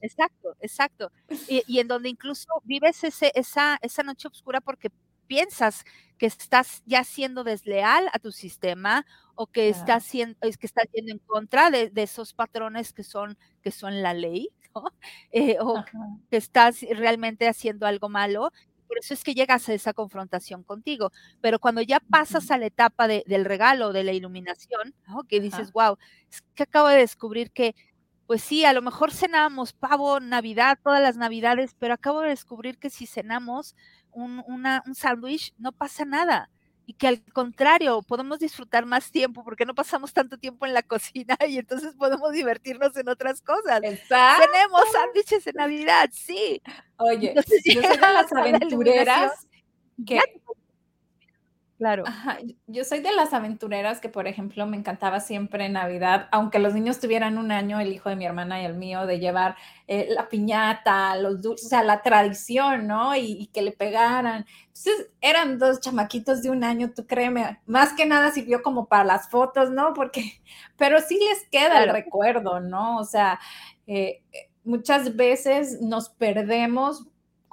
[0.00, 1.10] Exacto, exacto.
[1.48, 4.90] Y, en donde incluso vives ese, esa, esa noche oscura porque
[5.26, 5.84] piensas
[6.18, 9.04] que estás ya siendo desleal a tu sistema
[9.34, 13.36] o que estás siendo, es que estás yendo en contra de, esos patrones que son,
[13.62, 14.50] que son la ley,
[15.32, 15.84] eh, o
[16.30, 18.52] que estás realmente haciendo algo malo
[18.86, 21.12] por eso es que llegas a esa confrontación contigo.
[21.40, 24.94] Pero cuando ya pasas a la etapa del regalo, de la iluminación,
[25.28, 25.98] que dices, wow,
[26.30, 27.74] es que acabo de descubrir que,
[28.26, 32.78] pues sí, a lo mejor cenamos pavo, Navidad, todas las Navidades, pero acabo de descubrir
[32.78, 33.76] que si cenamos
[34.10, 36.50] un, un sándwich, no pasa nada
[36.86, 40.82] y que al contrario, podemos disfrutar más tiempo porque no pasamos tanto tiempo en la
[40.84, 43.80] cocina y entonces podemos divertirnos en otras cosas.
[43.82, 44.46] Exacto.
[44.52, 46.62] Tenemos sándwiches en Navidad, sí.
[46.96, 47.34] Oye,
[47.64, 49.46] yo soy de las aventureras
[50.06, 50.20] que
[51.78, 52.04] Claro.
[52.66, 56.72] Yo soy de las aventureras que, por ejemplo, me encantaba siempre en Navidad, aunque los
[56.72, 60.06] niños tuvieran un año, el hijo de mi hermana y el mío, de llevar eh,
[60.08, 63.14] la piñata, los dulces, o sea, la tradición, ¿no?
[63.14, 64.46] Y, que le pegaran.
[64.68, 69.04] Entonces, eran dos chamaquitos de un año, tú créeme, más que nada sirvió como para
[69.04, 69.92] las fotos, ¿no?
[69.92, 70.40] Porque,
[70.78, 72.96] pero sí les queda el recuerdo, ¿no?
[72.98, 73.38] O sea,
[73.86, 74.22] eh,
[74.64, 77.06] muchas veces nos perdemos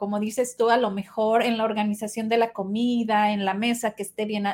[0.03, 3.91] como dices tú, a lo mejor en la organización de la comida, en la mesa,
[3.91, 4.47] que esté bien,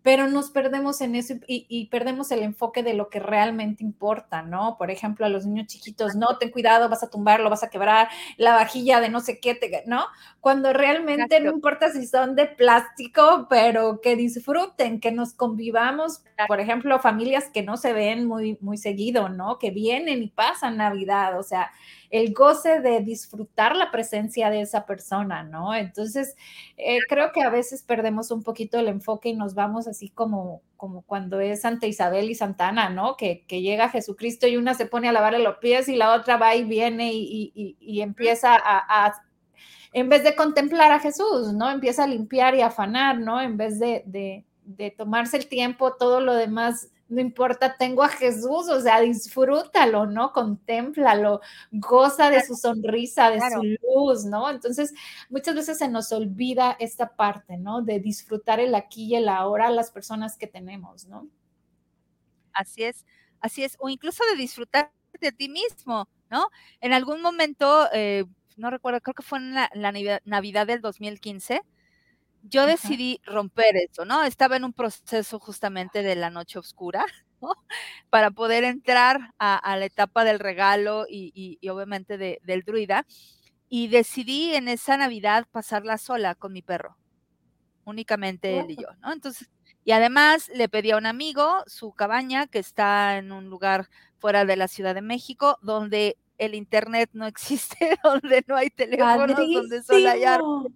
[0.00, 4.76] pero nos perdemos en eso y, perdemos el enfoque de lo que realmente importa, ¿no?
[4.78, 8.08] Por ejemplo, a los niños chiquitos, no, ten cuidado, vas a tumbarlo, vas a quebrar
[8.38, 10.06] la vajilla de no sé qué, ¿no?
[10.40, 16.60] Cuando realmente no importa si son de plástico, pero que disfruten, que nos convivamos, por
[16.60, 19.58] ejemplo, familias que no se ven muy, muy seguido, ¿no?
[19.58, 21.70] Que vienen y pasan Navidad, o sea,
[22.14, 25.74] el goce de disfrutar la presencia de esa persona, ¿no?
[25.74, 26.36] Entonces,
[26.76, 30.62] eh, creo que a veces perdemos un poquito el enfoque y nos vamos así como,
[30.76, 33.16] como cuando es Santa Isabel y Santana, ¿no?
[33.16, 36.54] Que, llega Jesucristo y una se pone a lavarle los pies y la otra va
[36.54, 39.12] y viene y, empieza a,
[39.92, 41.68] en vez de contemplar a Jesús, ¿no?
[41.68, 43.40] Empieza a limpiar y afanar, ¿no?
[43.40, 48.08] En vez de, de, de tomarse el tiempo, todo lo demás no importa, tengo a
[48.08, 50.32] Jesús, o sea, disfrútalo, ¿no?
[50.32, 51.40] Contémplalo,
[51.70, 54.50] goza de su sonrisa, de su luz, ¿no?
[54.50, 54.92] Entonces,
[55.28, 57.82] muchas veces se nos olvida esta parte, ¿no?
[57.82, 61.28] De disfrutar el aquí y el ahora las personas que tenemos, ¿no?
[62.52, 63.04] Así es,
[63.40, 64.90] así es, o incluso de disfrutar
[65.20, 66.48] de ti mismo, ¿no?
[66.80, 68.24] En algún momento, eh,
[68.56, 69.92] no recuerdo, creo que fue en la, la
[70.24, 71.60] Navidad del 2015,
[72.46, 74.22] yo decidí romper eso, ¿no?
[74.24, 77.04] Estaba en un proceso justamente de la noche oscura,
[77.42, 77.52] ¿no?
[78.10, 83.06] Para poder entrar a, la etapa del regalo y, obviamente del druida.
[83.68, 86.96] Y decidí en esa Navidad pasarla sola con mi perro,
[87.84, 89.12] únicamente él y yo, ¿no?
[89.12, 89.50] Entonces,
[89.84, 94.44] y además le pedí a un amigo su cabaña que está en un lugar fuera
[94.44, 99.82] de la Ciudad de México, donde el internet no existe, donde no hay teléfonos, donde
[99.82, 100.72] solo hay árboles,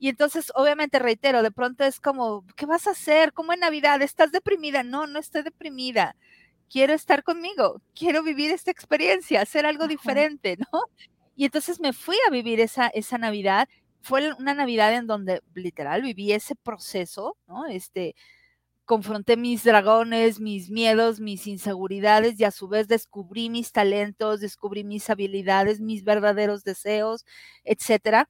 [0.00, 3.34] y entonces, obviamente, reitero, de pronto es como, ¿qué vas a hacer?
[3.34, 4.00] ¿Cómo en Navidad?
[4.00, 4.82] ¿Estás deprimida?
[4.82, 6.16] No, no estoy deprimida.
[6.70, 10.80] Quiero estar conmigo, quiero vivir esta experiencia, hacer algo diferente, ¿no?
[11.36, 13.68] Y entonces me fui a vivir esa, esa Navidad.
[14.00, 17.66] Fue una Navidad en donde literal viví ese proceso, ¿no?
[17.66, 18.14] Este,
[18.86, 24.82] confronté mis dragones, mis miedos, mis inseguridades y a su vez descubrí mis talentos, descubrí
[24.82, 27.26] mis habilidades, mis verdaderos deseos,
[27.64, 28.28] etcétera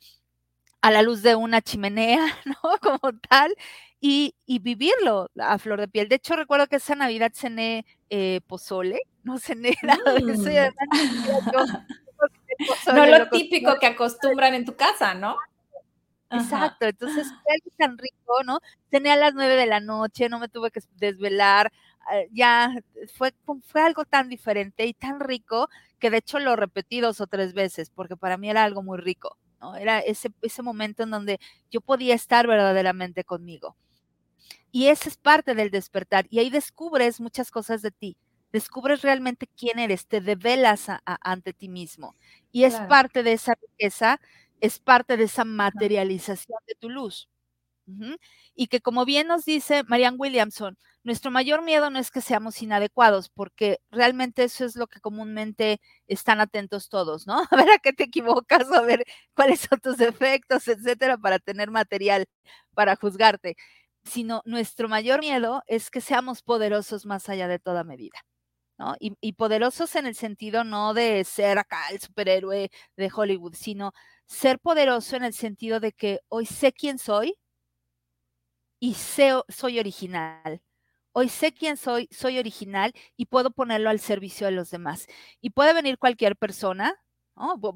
[0.80, 2.56] a la luz de una chimenea, ¿no?
[2.80, 3.54] Como tal,
[4.00, 6.08] y, vivirlo a flor de piel.
[6.08, 10.74] De hecho, recuerdo que esa Navidad cené eh, pozole, no cené nada de eso.
[12.94, 15.36] no lo, típico que acostumbran en tu casa, ¿no?
[16.32, 18.60] Exacto, entonces fue algo tan rico, ¿no?
[18.90, 21.72] Cené a las nueve de la noche, no me tuve que desvelar,
[22.06, 22.72] ah, ya
[23.16, 27.26] fue, fue algo tan diferente y tan rico que de hecho lo repetí dos o
[27.26, 29.38] tres veces, porque para mí era algo muy rico.
[29.78, 31.38] Era ese, ese momento en donde
[31.70, 33.76] yo podía estar verdaderamente conmigo.
[34.72, 36.26] Y ese es parte del despertar.
[36.30, 38.16] Y ahí descubres muchas cosas de ti.
[38.52, 42.16] Descubres realmente quién eres, te develas ante ti mismo.
[42.52, 44.20] Y es parte de esa riqueza,
[44.60, 47.28] es parte de esa materialización de tu luz.
[48.54, 52.60] Y que como bien nos dice Marianne Williamson, nuestro mayor miedo no es que seamos
[52.60, 57.40] inadecuados, porque realmente eso es lo que comúnmente están atentos todos, ¿no?
[57.50, 61.70] A ver a qué te equivocas, a ver cuáles son tus defectos, etcétera, para tener
[61.70, 62.26] material
[62.74, 63.56] para juzgarte.
[64.04, 68.18] Sino nuestro mayor miedo es que seamos poderosos más allá de toda medida.
[68.78, 68.96] ¿no?
[69.00, 73.92] Y, y, poderosos en el sentido no de ser acá el superhéroe de Hollywood, sino
[74.26, 77.36] ser poderoso en el sentido de que hoy sé quién soy
[78.80, 80.60] y sé, soy original
[81.12, 85.06] Hoy sé quién soy, soy original y puedo ponerlo al servicio de los demás.
[85.40, 86.94] Y puede venir cualquier persona,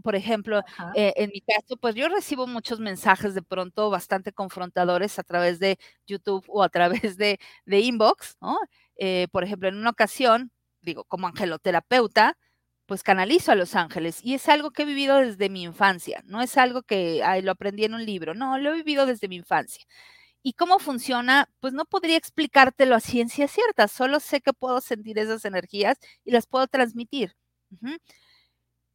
[0.03, 0.63] Por ejemplo,
[0.95, 5.59] eh, en mi caso, pues yo recibo muchos mensajes de pronto bastante confrontadores a través
[5.59, 8.37] de YouTube o a través de, inbox,
[8.97, 12.37] eh, por ejemplo, en una ocasión, digo, como angeloterapeuta,
[12.87, 16.43] pues canalizo a los ángeles y es algo que he vivido desde mi infancia, no
[16.43, 19.85] es algo que lo aprendí en un libro, no, lo he vivido desde mi infancia.
[20.47, 21.49] ¿Y cómo funciona?
[21.61, 26.33] Pues no podría explicártelo a ciencia cierta, solo sé que puedo sentir esas energías y
[26.33, 27.35] las puedo transmitir.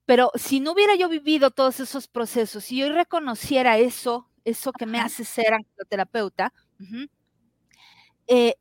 [0.05, 4.85] Pero si no hubiera yo vivido todos esos procesos, si yo reconociera eso, eso que
[4.85, 6.53] me hace ser angioterapeuta,
[8.27, 8.55] eh,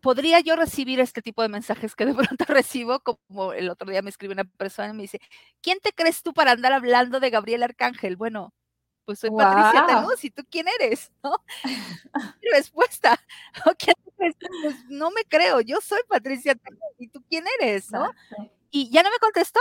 [0.00, 4.02] podría yo recibir este tipo de mensajes que de pronto recibo, como el otro día
[4.02, 5.20] me escribe una persona y me dice,
[5.62, 8.16] ¿quién te crees tú para andar hablando de Gabriel Arcángel?
[8.16, 8.54] Bueno,
[9.04, 11.10] pues soy Patricia Tenuz, ¿y tú quién eres?
[11.22, 11.36] ¿No?
[12.52, 13.18] Respuesta,
[14.18, 17.90] pues no me creo, yo soy Patricia Tenuz, ¿y tú quién eres?
[17.90, 18.12] ¿No?
[18.70, 19.60] Y ya no me contestó.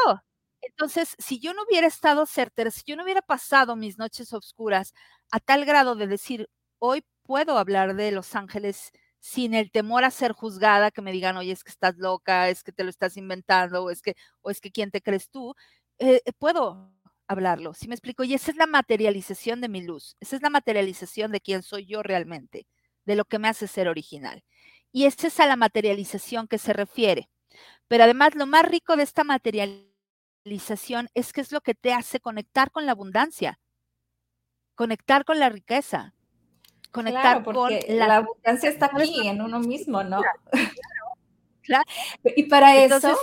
[0.62, 4.94] Entonces, si yo no hubiera estado certera, si yo no hubiera pasado mis noches oscuras
[5.32, 6.50] a tal grado de decir,
[6.80, 11.38] hoy puedo hablar de Los Ángeles sin el temor a ser juzgada, que me digan,
[11.38, 14.50] oye, es que estás loca, es que te lo estás inventando, o es que, o
[14.50, 15.56] es que quién te crees tú,
[16.00, 16.92] eh, puedo
[17.32, 17.74] hablarlo.
[17.74, 18.24] ¿Sí me explico?
[18.24, 20.16] Y esa es la materialización de mi luz.
[20.20, 22.68] Esa es la materialización de quién soy yo realmente,
[23.06, 24.44] de lo que me hace ser original.
[24.92, 27.30] Y esa es a la materialización que se refiere.
[27.88, 32.20] Pero además, lo más rico de esta materialización es que es lo que te hace
[32.20, 33.60] conectar con la abundancia,
[34.76, 36.14] conectar con la riqueza,
[36.92, 40.22] conectar con la, la, abundancia está aquí en uno mismo, ¿no?
[41.62, 41.86] Claro,
[42.36, 43.18] Y para eso,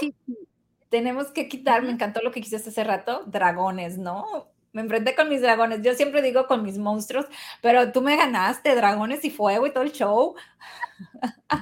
[0.88, 4.50] tenemos que quitar, me encantó lo que quisiste hace rato, dragones, ¿no?
[4.72, 5.82] Me enfrenté con mis dragones.
[5.82, 7.26] Yo siempre digo con mis monstruos,
[7.62, 10.34] pero tú me ganaste, dragones y fuego y todo el show.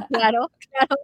[0.09, 0.97] Claro, claro,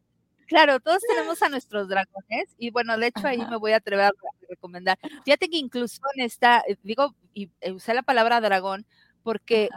[0.47, 4.07] claro, todos tenemos a nuestros dragones y bueno, de hecho ahí me voy a atrever
[4.07, 4.13] a
[4.49, 4.99] recomendar.
[5.25, 8.87] Fíjate que incluso en esta, eh, digo, y eh, usé la palabra dragón
[9.23, 9.69] porque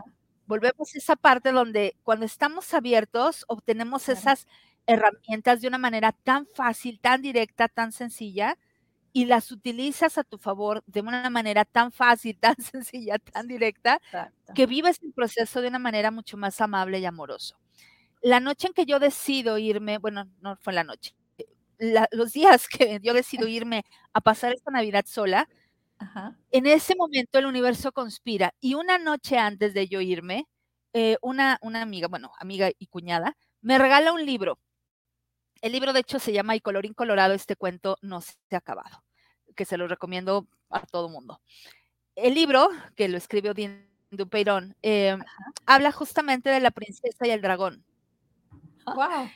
[0.48, 4.48] volvemos a esa parte donde cuando estamos abiertos obtenemos esas
[4.88, 8.58] herramientas de una manera tan fácil, tan directa, tan sencilla
[9.14, 14.02] y las utilizas a tu favor de una manera tan fácil, tan sencilla, tan directa,
[14.54, 17.58] que vives el proceso de una manera mucho más amable y amoroso.
[18.22, 21.16] La noche en que yo decido irme, bueno, no fue la noche,
[22.12, 23.84] los días que yo decido irme
[24.14, 25.48] a pasar esta Navidad sola,
[26.52, 30.48] en ese momento el universo conspira y una noche antes de yo irme,
[30.94, 34.60] eh, una, una amiga, bueno, amiga y cuñada, me regala un libro.
[35.66, 39.04] El libro, de hecho, se llama Y colorín colorado, este cuento no se ha acabado,
[39.56, 41.42] que se lo recomiendo a todo mundo.
[42.14, 45.18] El libro, que lo escribió Dean Dupeirón, eh,
[45.66, 47.84] habla justamente de la princesa y el dragón.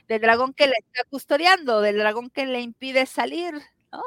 [0.08, 3.56] Del dragón que la está custodiando, del dragón que le impide salir,
[3.92, 4.04] ¿no?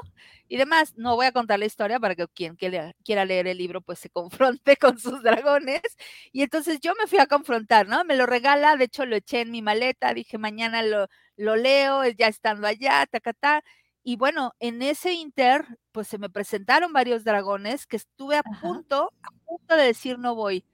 [0.47, 3.81] Y demás, no voy a contar la historia para que quien quiera leer el libro
[3.81, 5.83] pues se confronte con sus dragones.
[6.31, 8.05] Y entonces yo me fui a confrontar, ¿no?
[8.05, 12.05] Me lo regala, de hecho lo eché en mi maleta, dije mañana lo, lo leo,
[12.09, 13.63] ya estando allá, tacatá.
[14.05, 19.13] Y bueno, en ese inter, pues se me presentaron varios dragones que estuve a punto,
[19.23, 20.65] a punto de decir no voy.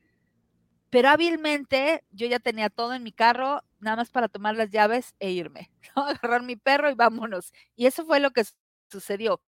[0.91, 5.15] Pero hábilmente yo ya tenía todo en mi carro, nada más para tomar las llaves
[5.21, 7.53] e irme, agarrar mi perro y vámonos.
[7.77, 8.45] Y eso fue lo que
[8.91, 9.41] sucedió.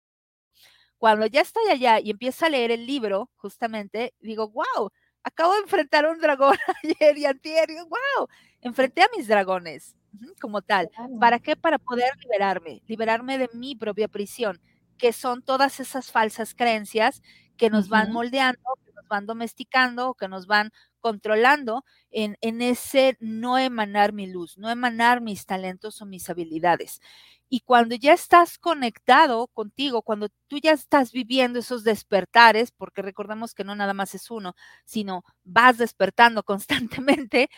[0.98, 4.90] Cuando ya estoy allá y empiezo a leer el libro, justamente, digo, wow,
[5.22, 8.28] acabo de enfrentar a un dragón ayer y antier, wow,
[8.60, 9.96] enfrenté a mis dragones
[10.40, 10.90] como tal.
[11.18, 11.56] ¿Para qué?
[11.56, 14.60] Para poder liberarme, liberarme de mi propia prisión,
[14.98, 17.22] que son todas esas falsas creencias
[17.56, 23.16] que nos van moldeando, que nos van domesticando, que nos van controlando en, en ese
[23.20, 27.00] no emanar mi luz, no emanar mis talentos o mis habilidades.
[27.52, 33.54] Y cuando ya estás conectado contigo, cuando tú ya estás viviendo esos despertares, porque recordemos
[33.54, 34.54] que no nada más es uno,
[34.84, 37.50] sino vas despertando constantemente,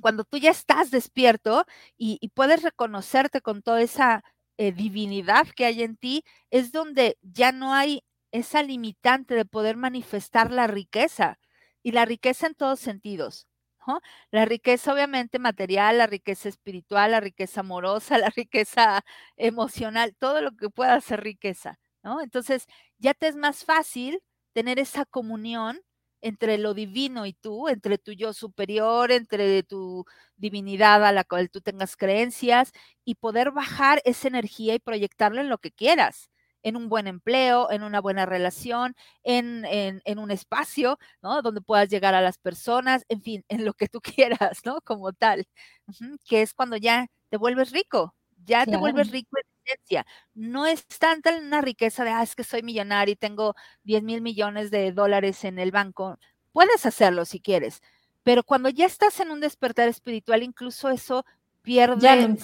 [0.00, 1.66] cuando tú ya estás despierto
[1.96, 4.24] y, puedes reconocerte con toda esa
[4.58, 9.76] eh, divinidad que hay en ti, es donde ya no hay esa limitante de poder
[9.76, 11.38] manifestar la riqueza
[11.82, 13.46] y la riqueza en todos sentidos.
[14.30, 19.04] La riqueza obviamente material, la riqueza espiritual, la riqueza amorosa, la riqueza
[19.36, 22.20] emocional, todo lo que pueda ser riqueza, ¿no?
[22.20, 22.66] Entonces
[22.98, 24.22] ya te es más fácil
[24.52, 25.80] tener esa comunión
[26.22, 30.06] entre lo divino y tú, entre tu yo superior, entre tu
[30.36, 32.72] divinidad a la cual tú tengas creencias
[33.04, 36.30] y poder bajar esa energía y proyectarla en lo que quieras
[36.62, 41.42] en un buen empleo, en una buena relación, en, en, un espacio, ¿no?
[41.42, 44.00] Donde puedas llegar a las personas, en fin, en lo que tú
[44.40, 44.80] quieras, ¿no?
[44.82, 45.46] Como tal,
[46.26, 48.14] que es cuando ya te vuelves rico,
[48.44, 50.06] ya te vuelves rico en esencia.
[50.34, 53.54] No es tanta una riqueza de, ah, es que soy millonario y tengo
[53.84, 56.18] 10 mil millones de dólares en el banco.
[56.52, 57.82] Puedes hacerlo si quieres,
[58.22, 61.24] pero cuando ya estás en un despertar espiritual, incluso eso
[61.62, 62.36] pierde ya no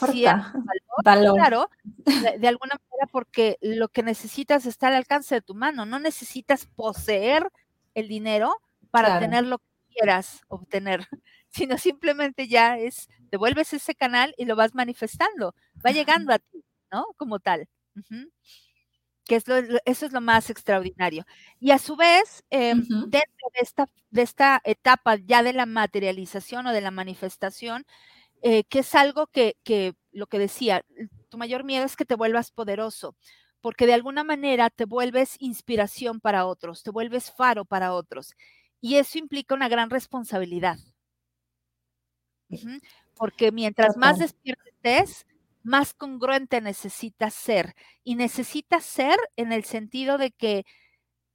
[1.04, 5.86] valor, claro, de, alguna manera porque lo que necesitas está al alcance de tu mano,
[5.86, 7.48] no necesitas poseer
[7.94, 8.54] el dinero
[8.90, 9.64] para tener lo que
[9.94, 11.06] quieras obtener,
[11.48, 15.54] sino simplemente ya es, devuelves ese canal y lo vas manifestando,
[15.84, 17.06] va llegando a ti, ¿no?
[17.16, 17.68] Como tal.
[19.24, 19.44] Que es
[19.84, 21.26] eso es lo más extraordinario.
[21.60, 26.66] Y a su vez, em, dentro de esta, de esta etapa ya de la materialización
[26.66, 27.84] o de la manifestación,
[28.42, 30.84] eh, que es algo que, que, lo que decía,
[31.28, 33.16] tu mayor miedo es que te vuelvas poderoso,
[33.60, 38.34] porque de alguna manera te vuelves inspiración para otros, te vuelves faro para otros.
[38.80, 40.78] Y eso implica una gran responsabilidad.
[43.16, 45.26] Porque mientras más despiertes,
[45.68, 47.74] más congruente necesitas ser.
[48.02, 50.64] Y necesitas ser en el sentido de que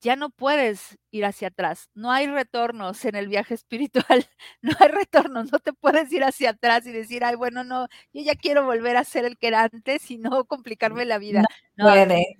[0.01, 1.89] ya no puedes ir hacia atrás.
[1.93, 4.27] No hay retornos en el viaje espiritual.
[4.61, 5.51] No hay retornos.
[5.51, 8.97] No te puedes ir hacia atrás y decir, ay, bueno, no, yo ya quiero volver
[8.97, 11.45] a ser el que era antes y no complicarme la vida.
[11.75, 12.37] No, puede.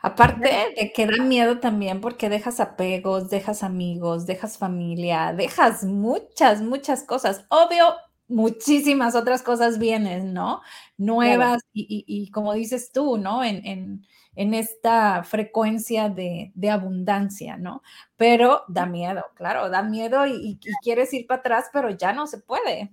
[0.00, 6.60] Aparte de que da miedo también porque dejas apegos, dejas amigos, dejas familia, dejas muchas,
[6.60, 7.46] muchas cosas.
[7.48, 7.94] Obvio,
[8.28, 10.62] muchísimas otras cosas vienen, ¿no?
[10.96, 13.44] Nuevas y, como dices tú, ¿no?
[13.44, 14.04] en
[14.36, 17.82] en esta frecuencia de, abundancia, ¿no?
[18.16, 22.38] Pero da miedo, claro, da miedo y, quieres ir para atrás, pero ya no se
[22.38, 22.92] puede.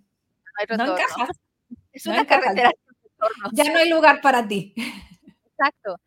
[0.77, 1.29] No, encajas.
[1.91, 2.71] Es una carretera.
[3.51, 4.73] Ya no hay lugar para ti.
[4.75, 5.99] Exacto.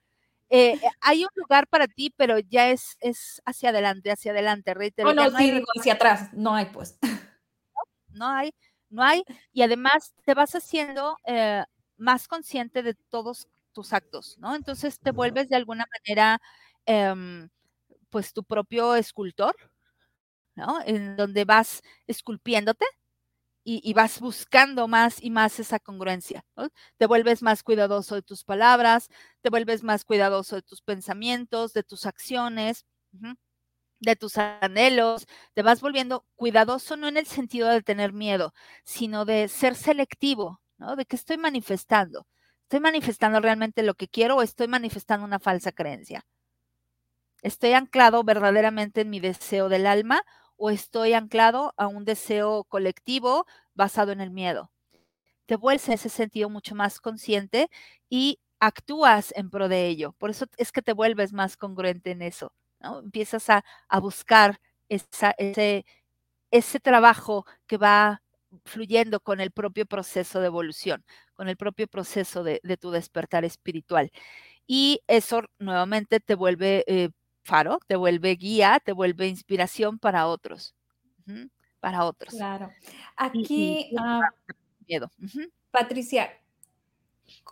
[0.49, 4.75] Eh, eh, hay un lugar para ti, pero ya es, es hacia adelante, hacia adelante,
[4.75, 5.11] reitero.
[5.11, 6.99] Oh, no, no, sí, hacia atrás, no hay pues.
[8.09, 8.53] No, hay,
[8.91, 9.23] no hay.
[9.53, 11.65] Y además te vas haciendo eh,
[11.97, 14.55] más consciente de todos tus actos, ¿no?
[14.55, 16.41] Entonces te vuelves de alguna manera,
[16.87, 17.49] em,
[18.11, 19.57] pues tu propio escultor,
[20.55, 20.81] ¿no?
[20.87, 22.87] En donde vas esculpiéndote
[23.65, 26.45] y, vas buscando más y más esa congruencia.
[26.99, 29.09] Te vuelves más cuidadoso de tus palabras,
[29.43, 32.85] te vuelves más cuidadoso de tus pensamientos, de tus acciones.
[34.01, 38.53] De tus anhelos, te vas volviendo cuidadoso no en el sentido de tener miedo,
[38.85, 40.97] sino de ser selectivo, ¿no?
[40.97, 42.27] De que estoy manifestando.
[42.63, 46.25] ¿Estoy manifestando realmente lo que quiero o estoy manifestando una falsa creencia?
[47.43, 50.23] ¿Estoy anclado verdaderamente en mi deseo del alma
[50.57, 54.71] o estoy anclado a un deseo colectivo basado en el miedo.
[55.47, 57.71] Te vuelves en ese sentido mucho más consciente
[58.11, 60.15] y actúas en pro de ello.
[60.19, 62.53] Por eso es que te vuelves más congruente en eso.
[62.81, 63.01] ¿No?
[63.01, 63.65] Empiezas a,
[64.01, 65.85] buscar ese,
[66.51, 68.23] ese trabajo que va
[68.65, 71.05] fluyendo con el propio proceso de evolución,
[71.35, 74.11] con el propio proceso de, tu despertar espiritual.
[74.67, 77.11] Y eso nuevamente te vuelve eh,
[77.43, 80.75] faro, te vuelve guía, te vuelve inspiración para otros.
[81.81, 82.35] Para otros.
[82.35, 82.71] Claro.
[83.17, 84.21] Aquí, ah,
[84.87, 85.11] miedo.
[85.71, 86.31] Patricia,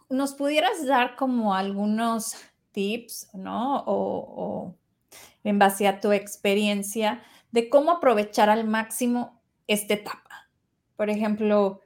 [0.08, 2.36] ¿nos pudieras dar como algunos
[2.72, 3.84] tips, ¿no?
[3.86, 4.74] O,
[5.44, 7.22] en base a tu experiencia
[7.52, 10.48] de cómo aprovechar al máximo esta etapa.
[10.96, 11.80] Por ejemplo,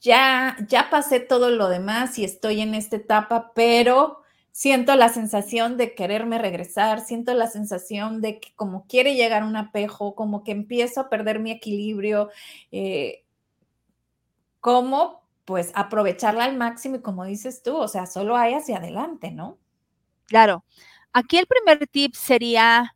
[0.00, 5.76] ya, ya pasé todo lo demás y estoy en esta etapa, pero siento la sensación
[5.76, 10.52] de quererme regresar, siento la sensación de que como quiere llegar un apejo, como que
[10.52, 12.30] empiezo a perder mi equilibrio,
[12.72, 13.24] eh,
[14.60, 19.30] cómo pues aprovecharla al máximo y como dices tú, o sea, solo hay hacia adelante,
[19.30, 19.58] ¿no?
[20.26, 20.64] Claro.
[21.12, 22.94] Aquí el primer tip sería,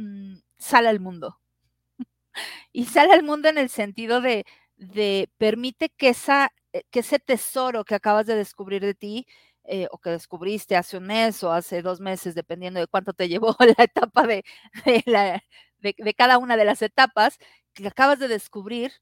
[0.00, 1.38] mm, sal al mundo.
[2.72, 4.44] y sal al mundo en el sentido de,
[5.38, 9.26] permite que, esa, eh, que ese tesoro que acabas de descubrir de ti,
[9.64, 13.28] eh, o que descubriste hace un mes o hace dos meses, dependiendo de cuánto te
[13.28, 14.44] llevó la etapa de,
[14.84, 17.38] de, cada una de las etapas
[17.74, 18.92] que acabas de descubrir,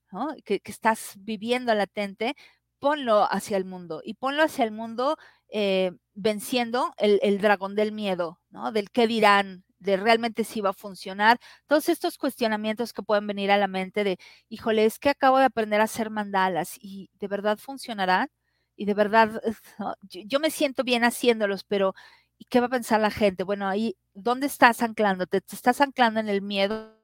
[0.45, 2.35] que, estás viviendo latente,
[2.79, 5.17] ponlo hacia el mundo y ponlo hacia el mundo
[5.49, 8.71] eh, venciendo el, dragón del miedo, ¿no?
[8.71, 13.51] Del qué dirán, de realmente si va a funcionar, todos estos cuestionamientos que pueden venir
[13.51, 14.19] a la mente de,
[14.49, 18.29] híjole, es que acabo de aprender a hacer mandalas y de verdad funcionarán
[18.75, 19.41] y de verdad,
[20.03, 21.93] yo, me siento bien haciéndolos, pero
[22.37, 23.43] ¿y qué va a pensar la gente?
[23.43, 25.41] Bueno, ahí, ¿dónde estás anclándote?
[25.41, 26.97] ¿Te estás anclando en el miedo?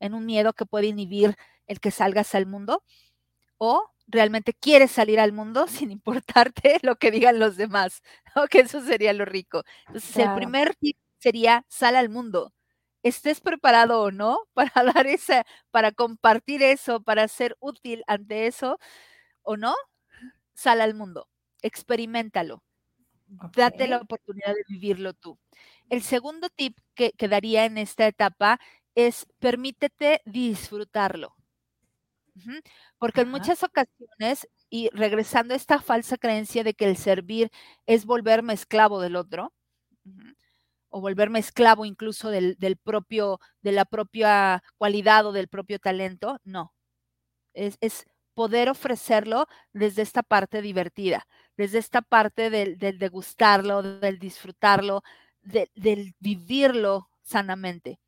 [0.00, 1.36] ¿En un miedo que puede inhibir
[1.68, 2.82] el que salgas al mundo?
[3.56, 8.02] ¿O realmente quieres salir al mundo sin importarte lo que digan los demás?
[8.50, 9.62] Que eso sería lo rico.
[9.86, 12.52] Entonces, el primer tip sería, sal al mundo
[13.02, 18.78] estés preparado o no para dar esa, para compartir eso, para ser útil ante eso
[19.42, 19.74] o no,
[20.54, 21.28] sal al mundo,
[21.62, 22.62] experimentalo,
[23.56, 25.38] date la oportunidad de vivirlo tú.
[25.90, 28.60] El segundo tip que, daría en esta etapa
[28.94, 31.34] es permítete disfrutarlo.
[32.98, 37.50] Porque en muchas ocasiones, y regresando a esta falsa creencia de que el servir
[37.86, 39.52] es volverme esclavo del otro,
[40.92, 46.72] o volverme esclavo incluso del, propio, de la propia cualidad o del propio talento, no.
[47.54, 51.26] Es, es poder ofrecerlo desde esta parte divertida,
[51.56, 55.02] desde esta parte del, degustarlo, del disfrutarlo,
[55.42, 58.00] del vivirlo sanamente.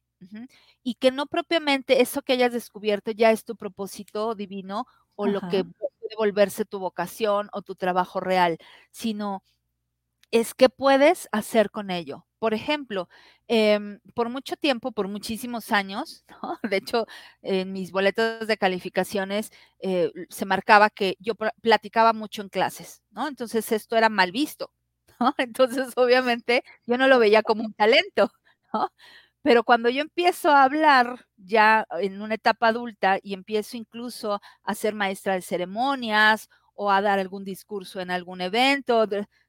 [0.83, 5.41] Y que no propiamente eso que hayas descubierto ya es tu propósito divino o lo
[5.51, 8.57] que puede volverse tu vocación o tu trabajo real,
[8.91, 9.43] sino
[10.35, 12.27] es qué puedes hacer con ello.
[12.41, 13.09] Por ejemplo,
[13.49, 16.25] em, por mucho tiempo, por muchísimos años,
[16.73, 17.07] de hecho,
[17.43, 23.29] en mis boletos de calificaciones eh, se marcaba que yo platicaba mucho en clases, ¿no?
[23.29, 24.71] Entonces esto era mal visto,
[25.39, 28.31] Entonces, obviamente, yo no lo veía como un talento,
[29.43, 34.75] Pero cuando yo empiezo a hablar ya en una etapa adulta y empiezo incluso a
[34.75, 39.07] ser maestra de ceremonias o a dar algún discurso en algún evento,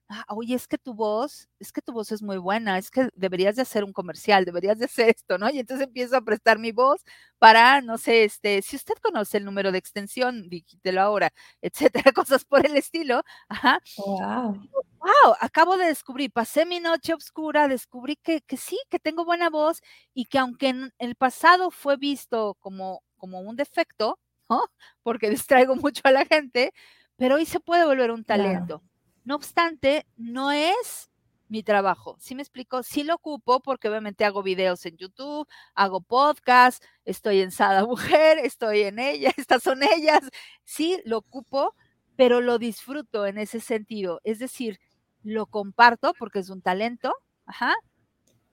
[0.08, 3.08] ah, oye, es que tu voz, es que tu voz es muy buena, es que
[3.14, 5.50] deberías de hacer un comercial, deberías de hacer esto, ¿no?
[5.50, 7.02] Y entonces empiezo a prestar mi voz
[7.38, 11.32] para, no sé, este, si usted conoce el número de extensión, dígitelo ahora,
[11.62, 13.22] etcétera, cosas por el estilo.
[13.48, 13.80] Ajá.
[13.98, 14.68] Wow.
[14.98, 19.50] Wow, acabo de descubrir, pasé mi noche oscura, descubrí que, que sí, que tengo buena
[19.50, 19.80] voz
[20.14, 24.62] y que aunque en el pasado fue visto como, como un defecto, ¿no?
[25.02, 26.72] Porque distraigo mucho a la gente,
[27.16, 28.82] pero hoy se puede volver un talento.
[29.26, 31.10] No obstante, no es
[31.48, 32.16] mi trabajo.
[32.20, 32.84] ¿Sí me explico?
[32.84, 38.38] Sí lo ocupo porque obviamente hago videos en YouTube, hago podcast, estoy en Sada Mujer,
[38.38, 40.20] estoy en ella, estas son ellas.
[40.62, 41.74] Sí lo ocupo,
[42.14, 44.20] pero lo disfruto en ese sentido.
[44.22, 44.78] Es decir,
[45.24, 47.12] lo comparto porque es un talento,
[47.46, 47.74] ajá,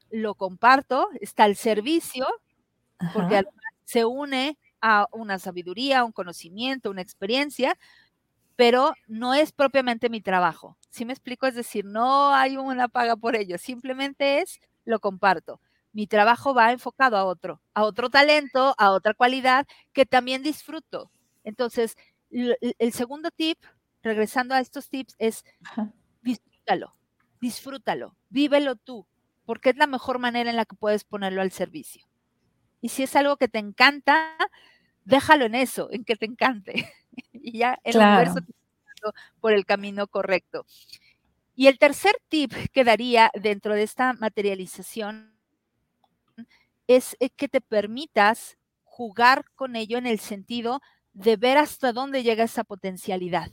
[0.09, 2.25] lo comparto, está al servicio,
[3.13, 3.43] porque
[3.85, 7.77] se une a una sabiduría, un conocimiento, una experiencia,
[8.55, 10.77] pero no es propiamente mi trabajo.
[10.89, 11.47] ¿Sí me explico?
[11.47, 15.59] Es decir, no hay una paga por ello, simplemente es lo comparto.
[15.91, 21.11] Mi trabajo va enfocado a otro, a otro talento, a otra cualidad que también disfruto.
[21.43, 21.95] Entonces,
[22.31, 23.59] el segundo tip,
[24.01, 25.45] regresando a estos tips, es
[26.21, 26.93] disfrútalo,
[27.39, 29.05] disfrútalo, vívelo tú,
[29.45, 32.07] porque es la mejor manera en la que puedes ponerlo al servicio.
[32.81, 34.35] Y si es algo que te encanta,
[35.05, 36.91] déjalo en eso, en que te encante.
[37.43, 40.65] Y ya el universo te está por el camino correcto.
[41.55, 45.37] Y el tercer tip que daría dentro de esta materialización
[46.87, 50.81] es eh, que te permitas jugar con ello en el sentido
[51.11, 53.51] de ver hasta dónde llega esa potencialidad,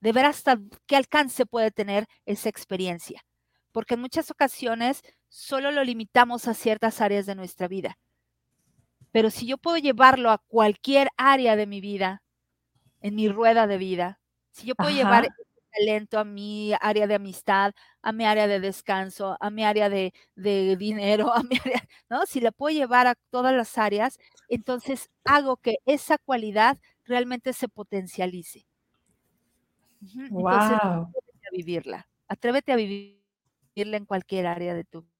[0.00, 3.24] de ver hasta qué alcance puede tener esa experiencia,
[3.72, 7.98] porque en muchas ocasiones solo lo limitamos a ciertas áreas de nuestra vida.
[9.12, 12.22] Pero si yo puedo llevarlo a cualquier área de mi vida,
[13.00, 14.20] en mi rueda de vida,
[14.52, 17.72] si yo puedo llevar ese talento a mi área de amistad,
[18.02, 22.26] a mi área de descanso, a mi área de, de dinero, a mi área, ¿no?
[22.26, 24.18] Si la puedo llevar a todas las áreas,
[24.48, 28.66] entonces hago que esa cualidad realmente se potencialice.
[30.30, 30.78] Entonces,
[31.14, 35.17] atrévete a vivirla, atrévete a vivirla en cualquier área de tu vida.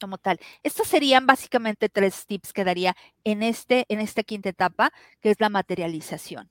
[0.00, 0.40] Como tal.
[0.62, 5.40] Estos serían básicamente tres tips que daría en, este, en esta quinta etapa, que es
[5.40, 6.48] la materialización.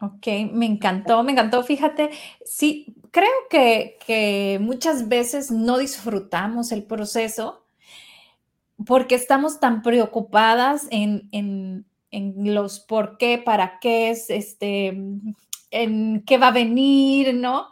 [0.00, 1.62] Ok, me encantó, me encantó.
[1.62, 2.10] Fíjate,
[2.44, 7.66] sí, creo que, que muchas veces no disfrutamos el proceso
[8.84, 14.88] porque estamos tan preocupadas en, en, en, los por qué, para qué, es, este,
[15.70, 17.68] en qué va a venir, ¿no?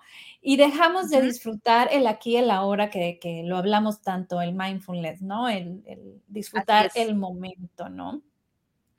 [0.47, 4.53] Y dejamos de disfrutar el aquí y el ahora, que, que, lo hablamos tanto, el
[4.53, 5.49] mindfulness, ¿no?
[5.49, 8.21] El, el disfrutar el momento, ¿no?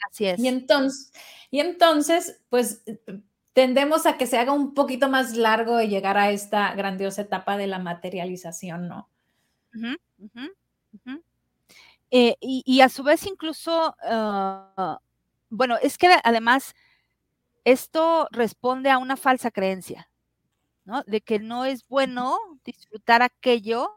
[0.09, 0.39] Así es.
[0.39, 1.13] Y entonces,
[1.51, 2.83] y entonces, pues
[3.53, 7.57] tendemos a que se haga un poquito más largo de llegar a esta grandiosa etapa
[7.57, 9.07] de la materialización, ¿no?
[12.11, 14.99] Eh, y, a su vez incluso, ah,
[15.49, 16.73] bueno, es que además
[17.63, 20.09] esto responde a una falsa creencia,
[20.85, 21.03] ¿no?
[21.07, 23.91] De que no es bueno disfrutar aquello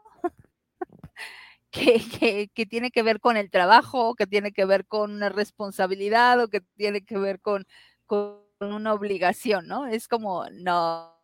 [1.71, 6.49] que, tiene que ver con el trabajo, que tiene que ver con una responsabilidad o
[6.49, 7.65] que tiene que ver con,
[8.05, 9.87] con una obligación, ¿no?
[9.87, 11.15] Es como, no,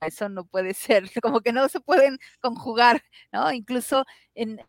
[0.00, 3.02] eso no puede ser, como que no se pueden conjugar,
[3.32, 3.52] ¿no?
[3.52, 4.04] Incluso
[4.34, 4.60] en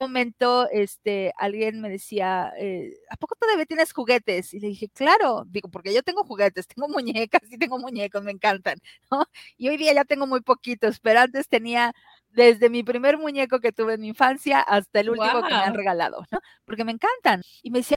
[0.00, 4.54] momento, este, alguien me decía, eh, ¿a poco todavía tienes juguetes?
[4.54, 8.32] Y le dije, claro, digo, porque yo tengo juguetes, tengo muñecas y tengo muñecos, me
[8.32, 8.78] encantan,
[9.10, 9.24] ¿no?
[9.56, 11.92] Y hoy día ya tengo muy poquitos, pero antes tenía
[12.30, 15.74] desde mi primer muñeco que tuve en mi infancia hasta el último que me han
[15.74, 16.38] regalado, ¿no?
[16.64, 17.42] Porque me encantan.
[17.62, 17.96] Y me decía,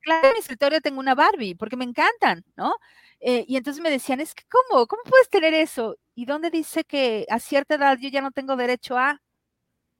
[0.00, 2.76] claro, en mi escritorio tengo una Barbie, porque me encantan, ¿no?
[3.20, 4.86] Eh, y entonces me decían, es que, ¿cómo?
[4.86, 5.96] ¿Cómo puedes tener eso?
[6.14, 9.20] ¿Y dónde dice que a cierta edad yo ya no tengo derecho a?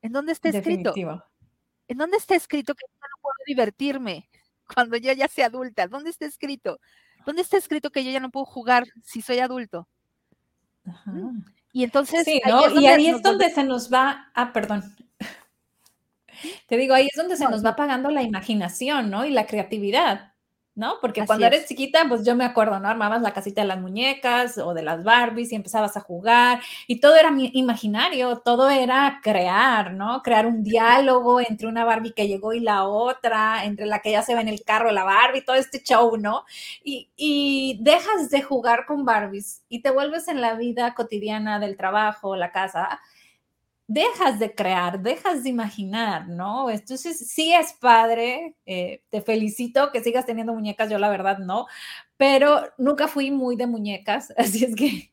[0.05, 0.93] ¿En dónde está escrito?
[1.89, 4.29] ¿En dónde está escrito que yo no puedo divertirme
[4.75, 5.89] cuando yo ya sea adulta?
[5.89, 6.79] ¿Dónde está escrito?
[7.25, 9.89] ¿Dónde está escrito que yo ya no puedo jugar si soy adulto?
[11.07, 11.39] ¿Mm?
[11.73, 12.23] Y entonces.
[12.27, 12.79] Sí, ¿no?
[12.79, 14.31] y ahí es donde se nos va.
[14.35, 14.95] Ah, perdón.
[16.67, 19.25] Te digo, ahí es donde se nos va apagando la imaginación, ¿no?
[19.25, 20.34] Y la creatividad.
[20.75, 20.97] ¿No?
[21.01, 22.89] Porque cuando eres chiquita, pues yo me acuerdo, ¿no?
[22.89, 27.01] Armabas la casita de las muñecas o de las Barbies y empezabas a jugar y
[27.01, 30.23] todo era imaginario, todo era crear, ¿no?
[30.23, 34.23] Crear un diálogo entre una Barbie que llegó y la otra, entre la que ya
[34.23, 36.45] se ve en el carro la Barbie, todo este show, ¿no?
[36.83, 41.77] Y, y dejas de jugar con Barbies y te vuelves en la vida cotidiana del
[41.77, 43.01] trabajo, la casa,
[43.87, 46.71] dejas de crear, dejas de imaginar, ¿no?
[46.71, 51.67] Entonces, sí es padre, eh, te felicito que sigas teniendo muñecas, yo la verdad no,
[52.17, 55.13] pero nunca fui muy de muñecas, así es que...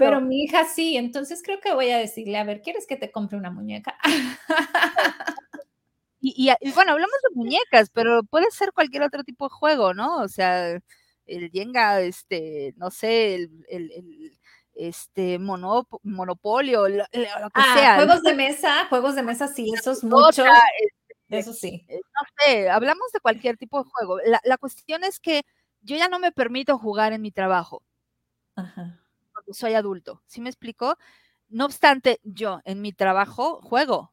[0.00, 3.10] Pero mi hija sí, entonces creo que voy a decirle, a ver, ¿quieres que te
[3.10, 3.96] compre una muñeca?
[6.20, 10.16] Y, bueno, hablamos de muñecas, pero puede ser cualquier otro tipo de juego, ¿no?
[10.16, 10.80] O sea,
[11.26, 14.37] el Jenga, este, no sé, el
[14.78, 17.96] este monopolio, lo, que ah, sea.
[17.96, 20.44] Juegos de mesa, juegos de mesa, sí, eso es mucho.
[20.44, 21.84] Este, eso sí.
[21.88, 24.18] Eh, no sé, hablamos de cualquier tipo de juego.
[24.44, 25.42] La, cuestión es que
[25.82, 27.82] yo ya no me permito jugar en mi trabajo.
[28.54, 29.00] Ajá.
[29.32, 30.22] Cuando soy adulto.
[30.26, 30.96] ¿Sí me explico?
[31.48, 34.12] No obstante, yo en mi trabajo juego.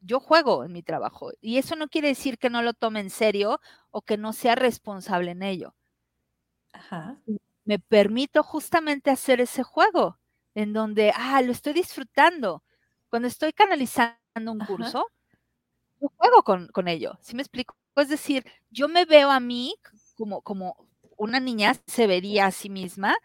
[0.00, 3.10] yo juego en mi trabajo y eso no quiere decir que no lo tome en
[3.10, 3.60] serio
[3.90, 5.74] o que no sea responsable en ello.
[6.72, 7.18] Ajá.
[7.66, 10.18] Me permito justamente hacer ese juego
[10.54, 12.62] en donde, ah, lo estoy disfrutando.
[13.10, 15.06] Cuando estoy canalizando un curso,
[16.00, 17.18] yo juego con, con ello.
[17.20, 17.76] ¿Sí me explico?
[17.96, 19.74] Es decir, yo me veo a mí
[20.16, 20.76] como, como
[21.16, 23.16] una niña se vería a sí misma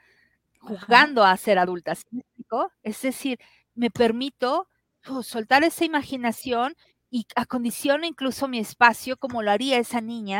[0.59, 1.95] jugando a ser adulta.
[1.95, 2.71] ¿Sí me explico?
[2.83, 3.39] Es decir,
[3.75, 4.67] me permito
[5.09, 6.75] oh, soltar esa imaginación
[7.09, 10.39] y acondiciono incluso mi espacio como lo haría esa niña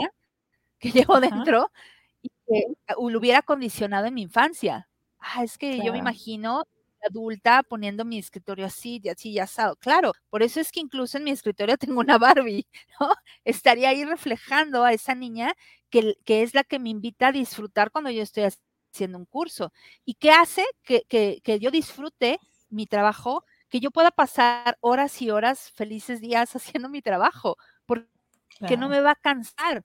[0.80, 2.01] que llevo dentro y
[2.52, 2.66] que
[3.10, 4.90] lo hubiera condicionado en mi infancia.
[5.20, 6.64] Ah, es que yo me imagino
[7.04, 9.76] adulta poniendo mi escritorio así, y así, ya asado.
[9.78, 12.68] Claro, por eso es que incluso en mi escritorio tengo una Barbie,
[13.00, 13.10] ¿no?
[13.44, 15.54] Estaría ahí reflejando a esa niña
[15.90, 18.44] que, que es la que me invita a disfrutar cuando yo estoy
[18.94, 19.72] haciendo un curso.
[20.06, 22.40] ¿Y qué hace que, que, que yo disfrute
[22.70, 23.46] mi trabajo?
[23.70, 29.02] Que yo pueda pasar horas y horas, felices días haciendo mi trabajo, porque no me
[29.02, 29.84] va a cansar,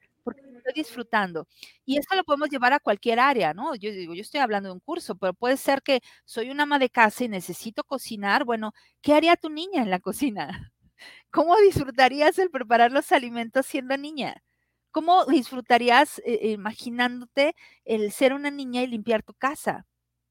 [0.66, 1.46] estoy disfrutando.
[1.84, 3.74] Y eso lo podemos llevar a cualquier área, ¿no?
[3.74, 6.78] Yo digo, yo estoy hablando de un curso, pero puede ser que soy una ama
[6.78, 8.44] de casa y necesito cocinar.
[8.44, 10.48] Bueno, ¿qué haría tu niña en la cocina?
[11.30, 14.42] ¿Cómo disfrutarías el preparar los alimentos siendo niña?
[14.90, 17.54] ¿Cómo disfrutarías eh, imaginándote
[17.84, 19.86] el ser una niña y limpiar tu casa?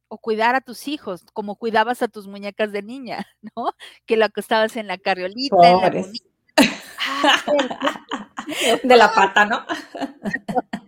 [0.07, 3.25] O cuidar a tus hijos, como cuidabas a tus muñecas de niña,
[3.55, 3.73] ¿no?
[4.05, 5.89] Que lo acostabas en la carriolita, en la
[8.83, 9.65] de la pata, ¿no?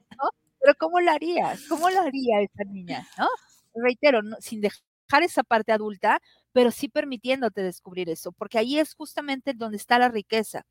[0.60, 1.64] Pero ¿cómo lo harías?
[1.70, 3.08] ¿Cómo lo haría esa niña?
[3.18, 3.28] ¿No?
[3.74, 6.20] Reitero, sin dejar esa parte adulta,
[6.52, 10.66] pero sí permitiéndote descubrir eso, porque ahí es justamente donde está la riqueza.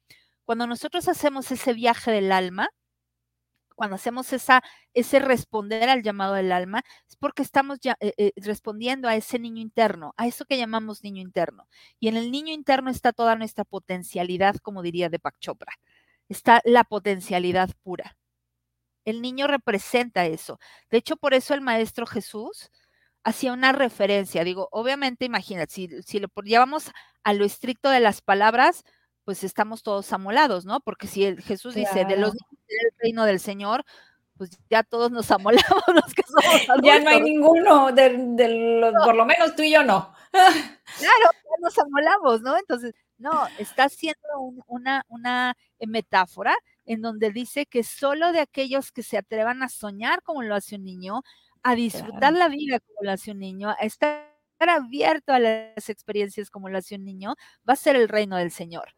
[0.44, 2.68] Cuando nosotros hacemos ese viaje del alma,
[3.76, 4.62] cuando hacemos esa,
[4.94, 9.38] ese responder al llamado del alma, es porque estamos ya, eh, eh, respondiendo a ese
[9.38, 11.68] niño interno, a eso que llamamos niño interno.
[12.00, 15.72] Y en el niño interno está toda nuestra potencialidad, como diría Deepak Chopra.
[16.28, 18.16] Está la potencialidad pura.
[19.04, 20.58] El niño representa eso.
[20.90, 22.72] De hecho, por eso el Maestro Jesús
[23.22, 24.44] hacía una referencia.
[24.44, 26.90] Digo, obviamente, imagínate, si, si lo llevamos
[27.24, 28.84] a lo estricto de las palabras,
[29.26, 30.78] pues estamos todos amolados, ¿no?
[30.78, 33.84] Porque si el Jesús dice de los del reino del Señor,
[34.36, 38.10] pues ya todos nos amolamos los que somos Ya no hay ninguno, de,
[38.80, 40.14] los, por lo menos tú y yo no.
[40.30, 40.54] claro,
[41.00, 42.56] ya nos amolamos, ¿no?
[42.56, 44.20] Entonces, no, está haciendo
[44.68, 46.54] una, una metáfora
[46.84, 50.76] en donde dice que solo de aquellos que se atrevan a soñar como lo hace
[50.76, 51.22] un niño,
[51.64, 54.22] a disfrutar la vida como lo hace un niño, a estar
[54.60, 57.34] abierto a las experiencias como lo hace un niño,
[57.68, 58.94] va a ser el reino del Señor.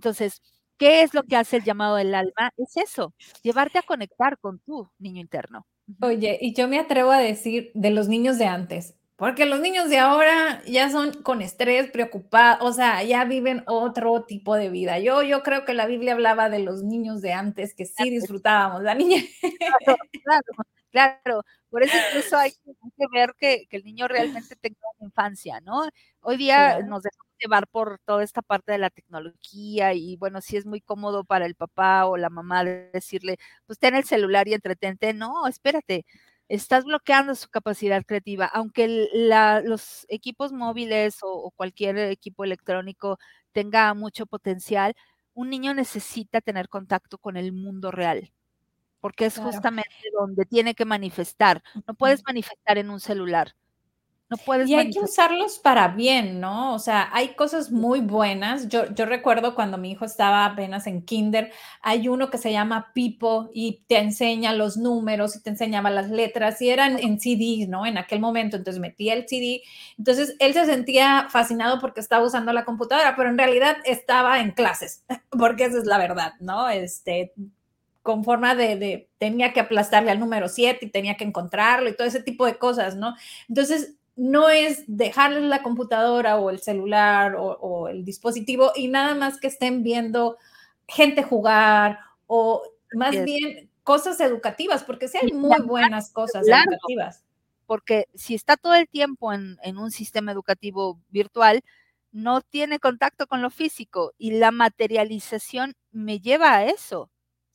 [0.00, 0.40] Entonces,
[0.78, 2.54] ¿qué es lo que hace el llamado del alma?
[2.56, 5.66] Es eso, llevarte a conectar con tu niño interno.
[6.00, 9.90] Oye, y yo me atrevo a decir de los niños de antes, porque los niños
[9.90, 14.98] de ahora ya son con estrés, preocupados, o sea, ya viven otro tipo de vida.
[14.98, 18.82] Yo, yo creo que la Biblia hablaba de los niños de antes que sí disfrutábamos,
[18.82, 19.22] la niña.
[19.84, 20.46] Claro, claro,
[20.90, 21.44] claro.
[21.70, 22.50] Por eso incluso hay
[22.98, 25.88] que ver que, el niño realmente tenga una infancia, ¿no?
[26.20, 30.56] Hoy día nos dejamos llevar por toda esta parte de la tecnología y bueno, si
[30.56, 34.54] es muy cómodo para el papá o la mamá decirle, pues ten el celular y
[34.54, 35.14] entretente.
[35.14, 36.04] No, espérate,
[36.50, 38.46] estás bloqueando su capacidad creativa.
[38.46, 39.08] Aunque
[39.64, 43.18] los equipos móviles o, cualquier equipo electrónico
[43.52, 44.94] tenga mucho potencial,
[45.34, 48.32] un niño necesita tener contacto con el mundo real,
[49.00, 51.62] porque es justamente donde tiene que manifestar.
[51.86, 53.54] No puedes manifestar en un celular
[54.64, 56.74] y hay que usarlos para bien, ¿no?
[56.74, 58.68] O sea, hay cosas muy buenas.
[58.68, 61.50] Yo, yo recuerdo cuando mi hijo estaba apenas en kinder,
[61.82, 66.10] hay uno que se llama Pipo y te enseña los números y te enseñaba las
[66.10, 67.86] letras y eran en CD, ¿no?
[67.86, 69.62] En aquel momento, entonces metía el CD.
[69.98, 74.52] Entonces él se sentía fascinado porque estaba usando la computadora, pero en realidad estaba en
[74.52, 76.68] clases, porque esa es la verdad, ¿no?
[76.68, 77.32] Este,
[78.02, 81.96] con forma de, de, tenía que aplastarle al número 7 y tenía que encontrarlo y
[81.96, 83.14] todo ese tipo de cosas, ¿no?
[83.48, 89.38] Entonces, no es dejarles la computadora o el celular o, el dispositivo y nada más
[89.40, 90.36] que estén viendo
[90.86, 97.24] gente jugar o más bien cosas educativas, porque sí hay muy buenas cosas educativas.
[97.64, 101.62] Porque si está todo el tiempo en, en un sistema educativo virtual,
[102.12, 107.10] no tiene contacto con lo físico y la materialización me lleva a eso.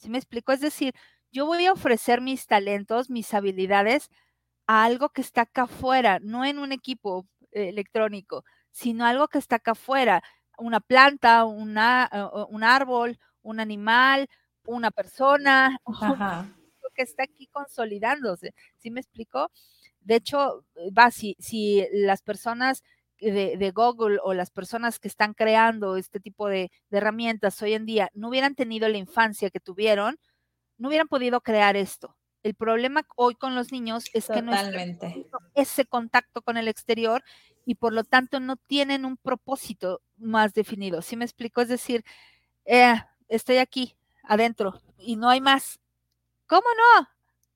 [0.06, 0.52] ¿Sí me explico?
[0.52, 0.94] Es decir,
[1.32, 4.12] yo voy a ofrecer mis talentos, mis habilidades
[4.68, 9.56] a algo que está acá afuera, no en un equipo electrónico, sino algo que está
[9.56, 10.22] acá afuera,
[10.60, 12.08] una planta, una,
[12.52, 14.28] un árbol, un animal,
[14.68, 15.80] una persona,
[16.94, 18.54] que está aquí consolidándose.
[18.78, 19.50] ¿Sí me explico?
[20.02, 22.84] De hecho, va, si, si las personas
[23.20, 28.10] de, Google o las personas que están creando este tipo de, herramientas hoy en día
[28.14, 30.18] no hubieran tenido la infancia que tuvieron,
[30.78, 32.16] no hubieran podido crear esto.
[32.44, 34.98] El problema hoy con los niños es que no es
[35.56, 37.24] ese contacto con el exterior
[37.66, 41.02] y por lo tanto no tienen un propósito más definido.
[41.02, 41.62] ¿Sí me explico?
[41.62, 42.06] Es decir,
[42.66, 42.96] eh,
[43.28, 45.80] estoy aquí, adentro, y no hay más.
[46.48, 47.08] ¿Cómo no?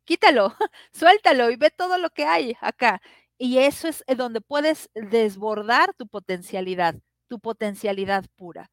[0.05, 0.55] Quítalo,
[0.91, 3.01] suéltalo y ve todo lo que hay acá.
[3.39, 6.95] Y eso es eh, donde puedes desbordar tu potencialidad,
[7.29, 8.69] tu potencialidad pura.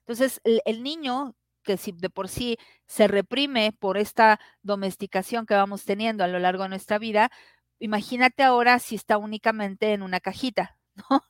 [0.00, 5.84] Entonces, el, niño que si de por sí se reprime por esta domesticación que vamos
[5.84, 7.30] teniendo a lo largo de nuestra vida,
[7.78, 10.76] imagínate ahora si está únicamente en una cajita,
[11.10, 11.22] ¿no?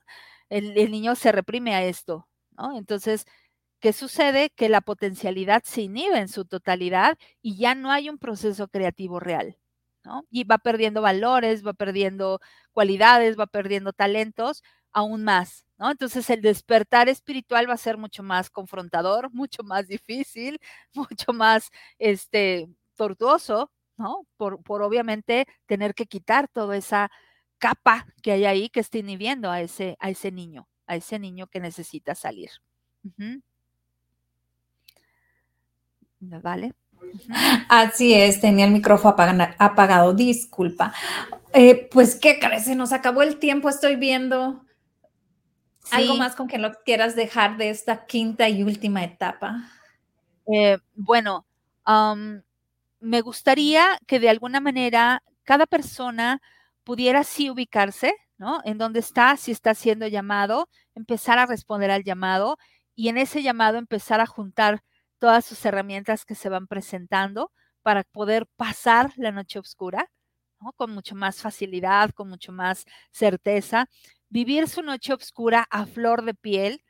[0.48, 2.76] El, el niño se reprime a esto, ¿no?
[2.78, 3.26] Entonces,
[3.80, 4.50] ¿qué sucede?
[4.50, 9.20] Que la potencialidad se inhibe en su totalidad y ya no hay un proceso creativo
[9.20, 9.58] real.
[10.30, 12.40] Y va perdiendo valores, va perdiendo
[12.72, 15.90] cualidades, va perdiendo talentos aún más, ¿no?
[15.90, 20.60] Entonces el despertar espiritual va a ser mucho más confrontador, mucho más difícil,
[20.94, 24.26] mucho más, este, tortuoso, ¿no?
[24.36, 27.10] Por, por obviamente tener que quitar toda esa
[27.58, 31.46] capa que hay ahí que está inhibiendo a ese, a ese niño, a ese niño
[31.46, 32.50] que necesita salir.
[36.20, 36.74] ¿Vale?
[37.68, 39.14] Así es, tenía el micrófono
[39.58, 40.92] apagado, disculpa.
[41.52, 42.64] Eh, pues, ¿qué crees?
[42.64, 44.64] Se nos acabó el tiempo, estoy viendo.
[45.90, 49.68] ¿Algo más con que lo quieras dejar de esta quinta y última etapa?
[50.52, 51.44] Eh, bueno,
[53.00, 56.40] me gustaría que de alguna manera cada persona
[56.84, 58.60] pudiera así ubicarse, ¿no?
[58.64, 62.58] En dónde está, si está siendo llamado, empezar a responder al llamado
[62.94, 64.82] y en ese llamado empezar a juntar
[65.22, 67.52] todas sus herramientas que se van presentando
[67.82, 70.10] para poder pasar la noche oscura
[70.76, 73.88] con mucho más facilidad, con mucho más certeza,
[74.30, 76.82] vivir su noche oscura a flor de piel,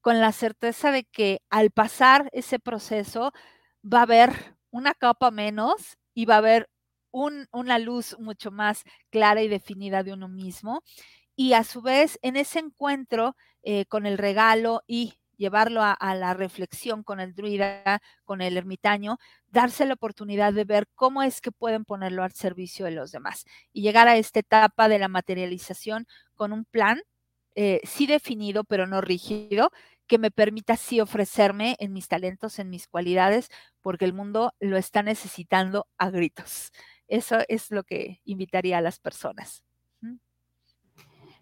[0.00, 3.32] con la certeza de que al pasar ese proceso
[3.82, 6.70] va a haber una capa menos y va a haber
[7.10, 10.84] una luz mucho más clara y definida de uno mismo.
[11.34, 13.34] Y a su vez, en ese encuentro
[13.64, 19.16] eh, con el regalo y llevarlo a, la reflexión con el druida, con el ermitaño,
[19.48, 23.46] darse la oportunidad de ver cómo es que pueden ponerlo al servicio de los demás
[23.72, 27.00] y llegar a esta etapa de la materialización con un plan,
[27.54, 29.70] eh, sí definido, pero no rígido,
[30.06, 33.48] que me permita sí ofrecerme en mis talentos, en mis cualidades,
[33.80, 36.70] porque el mundo lo está necesitando a gritos.
[37.08, 39.64] Eso es lo que invitaría a las personas.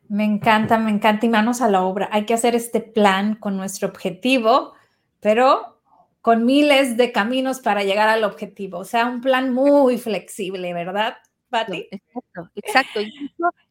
[0.08, 2.08] Me encanta, me encanta y manos a la obra.
[2.12, 4.72] Hay que hacer este plan con nuestro objetivo,
[5.20, 5.78] pero
[6.22, 8.78] con miles de caminos para llegar al objetivo.
[8.78, 11.16] O sea, un plan muy flexible, ¿verdad,
[11.50, 11.88] Pati?
[11.90, 13.00] Exacto, exacto.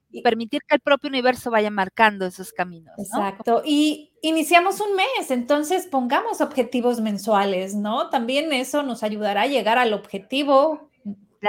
[0.09, 2.93] Y permitir que el propio universo vaya marcando esos caminos.
[2.97, 3.61] Exacto.
[3.65, 8.09] Y iniciamos un mes, entonces pongamos objetivos mensuales, ¿no?
[8.09, 10.89] También eso nos ayudará a llegar al objetivo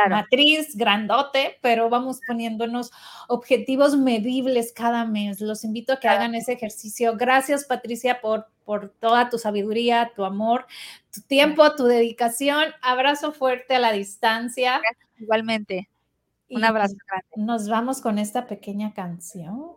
[0.09, 2.91] matriz grandote, pero vamos poniéndonos
[3.28, 5.41] objetivos medibles cada mes.
[5.41, 7.16] Los invito a que hagan ese ejercicio.
[7.16, 10.66] Gracias, Patricia, por, por toda tu sabiduría, tu amor,
[11.12, 12.64] tu tiempo, tu dedicación.
[12.82, 14.80] Abrazo fuerte a la distancia.
[15.18, 15.89] igualmente.
[16.51, 17.28] Un abrazo grande.
[17.36, 19.76] Nos vamos con esta pequeña canción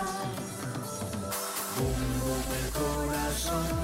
[2.81, 3.81] corazón.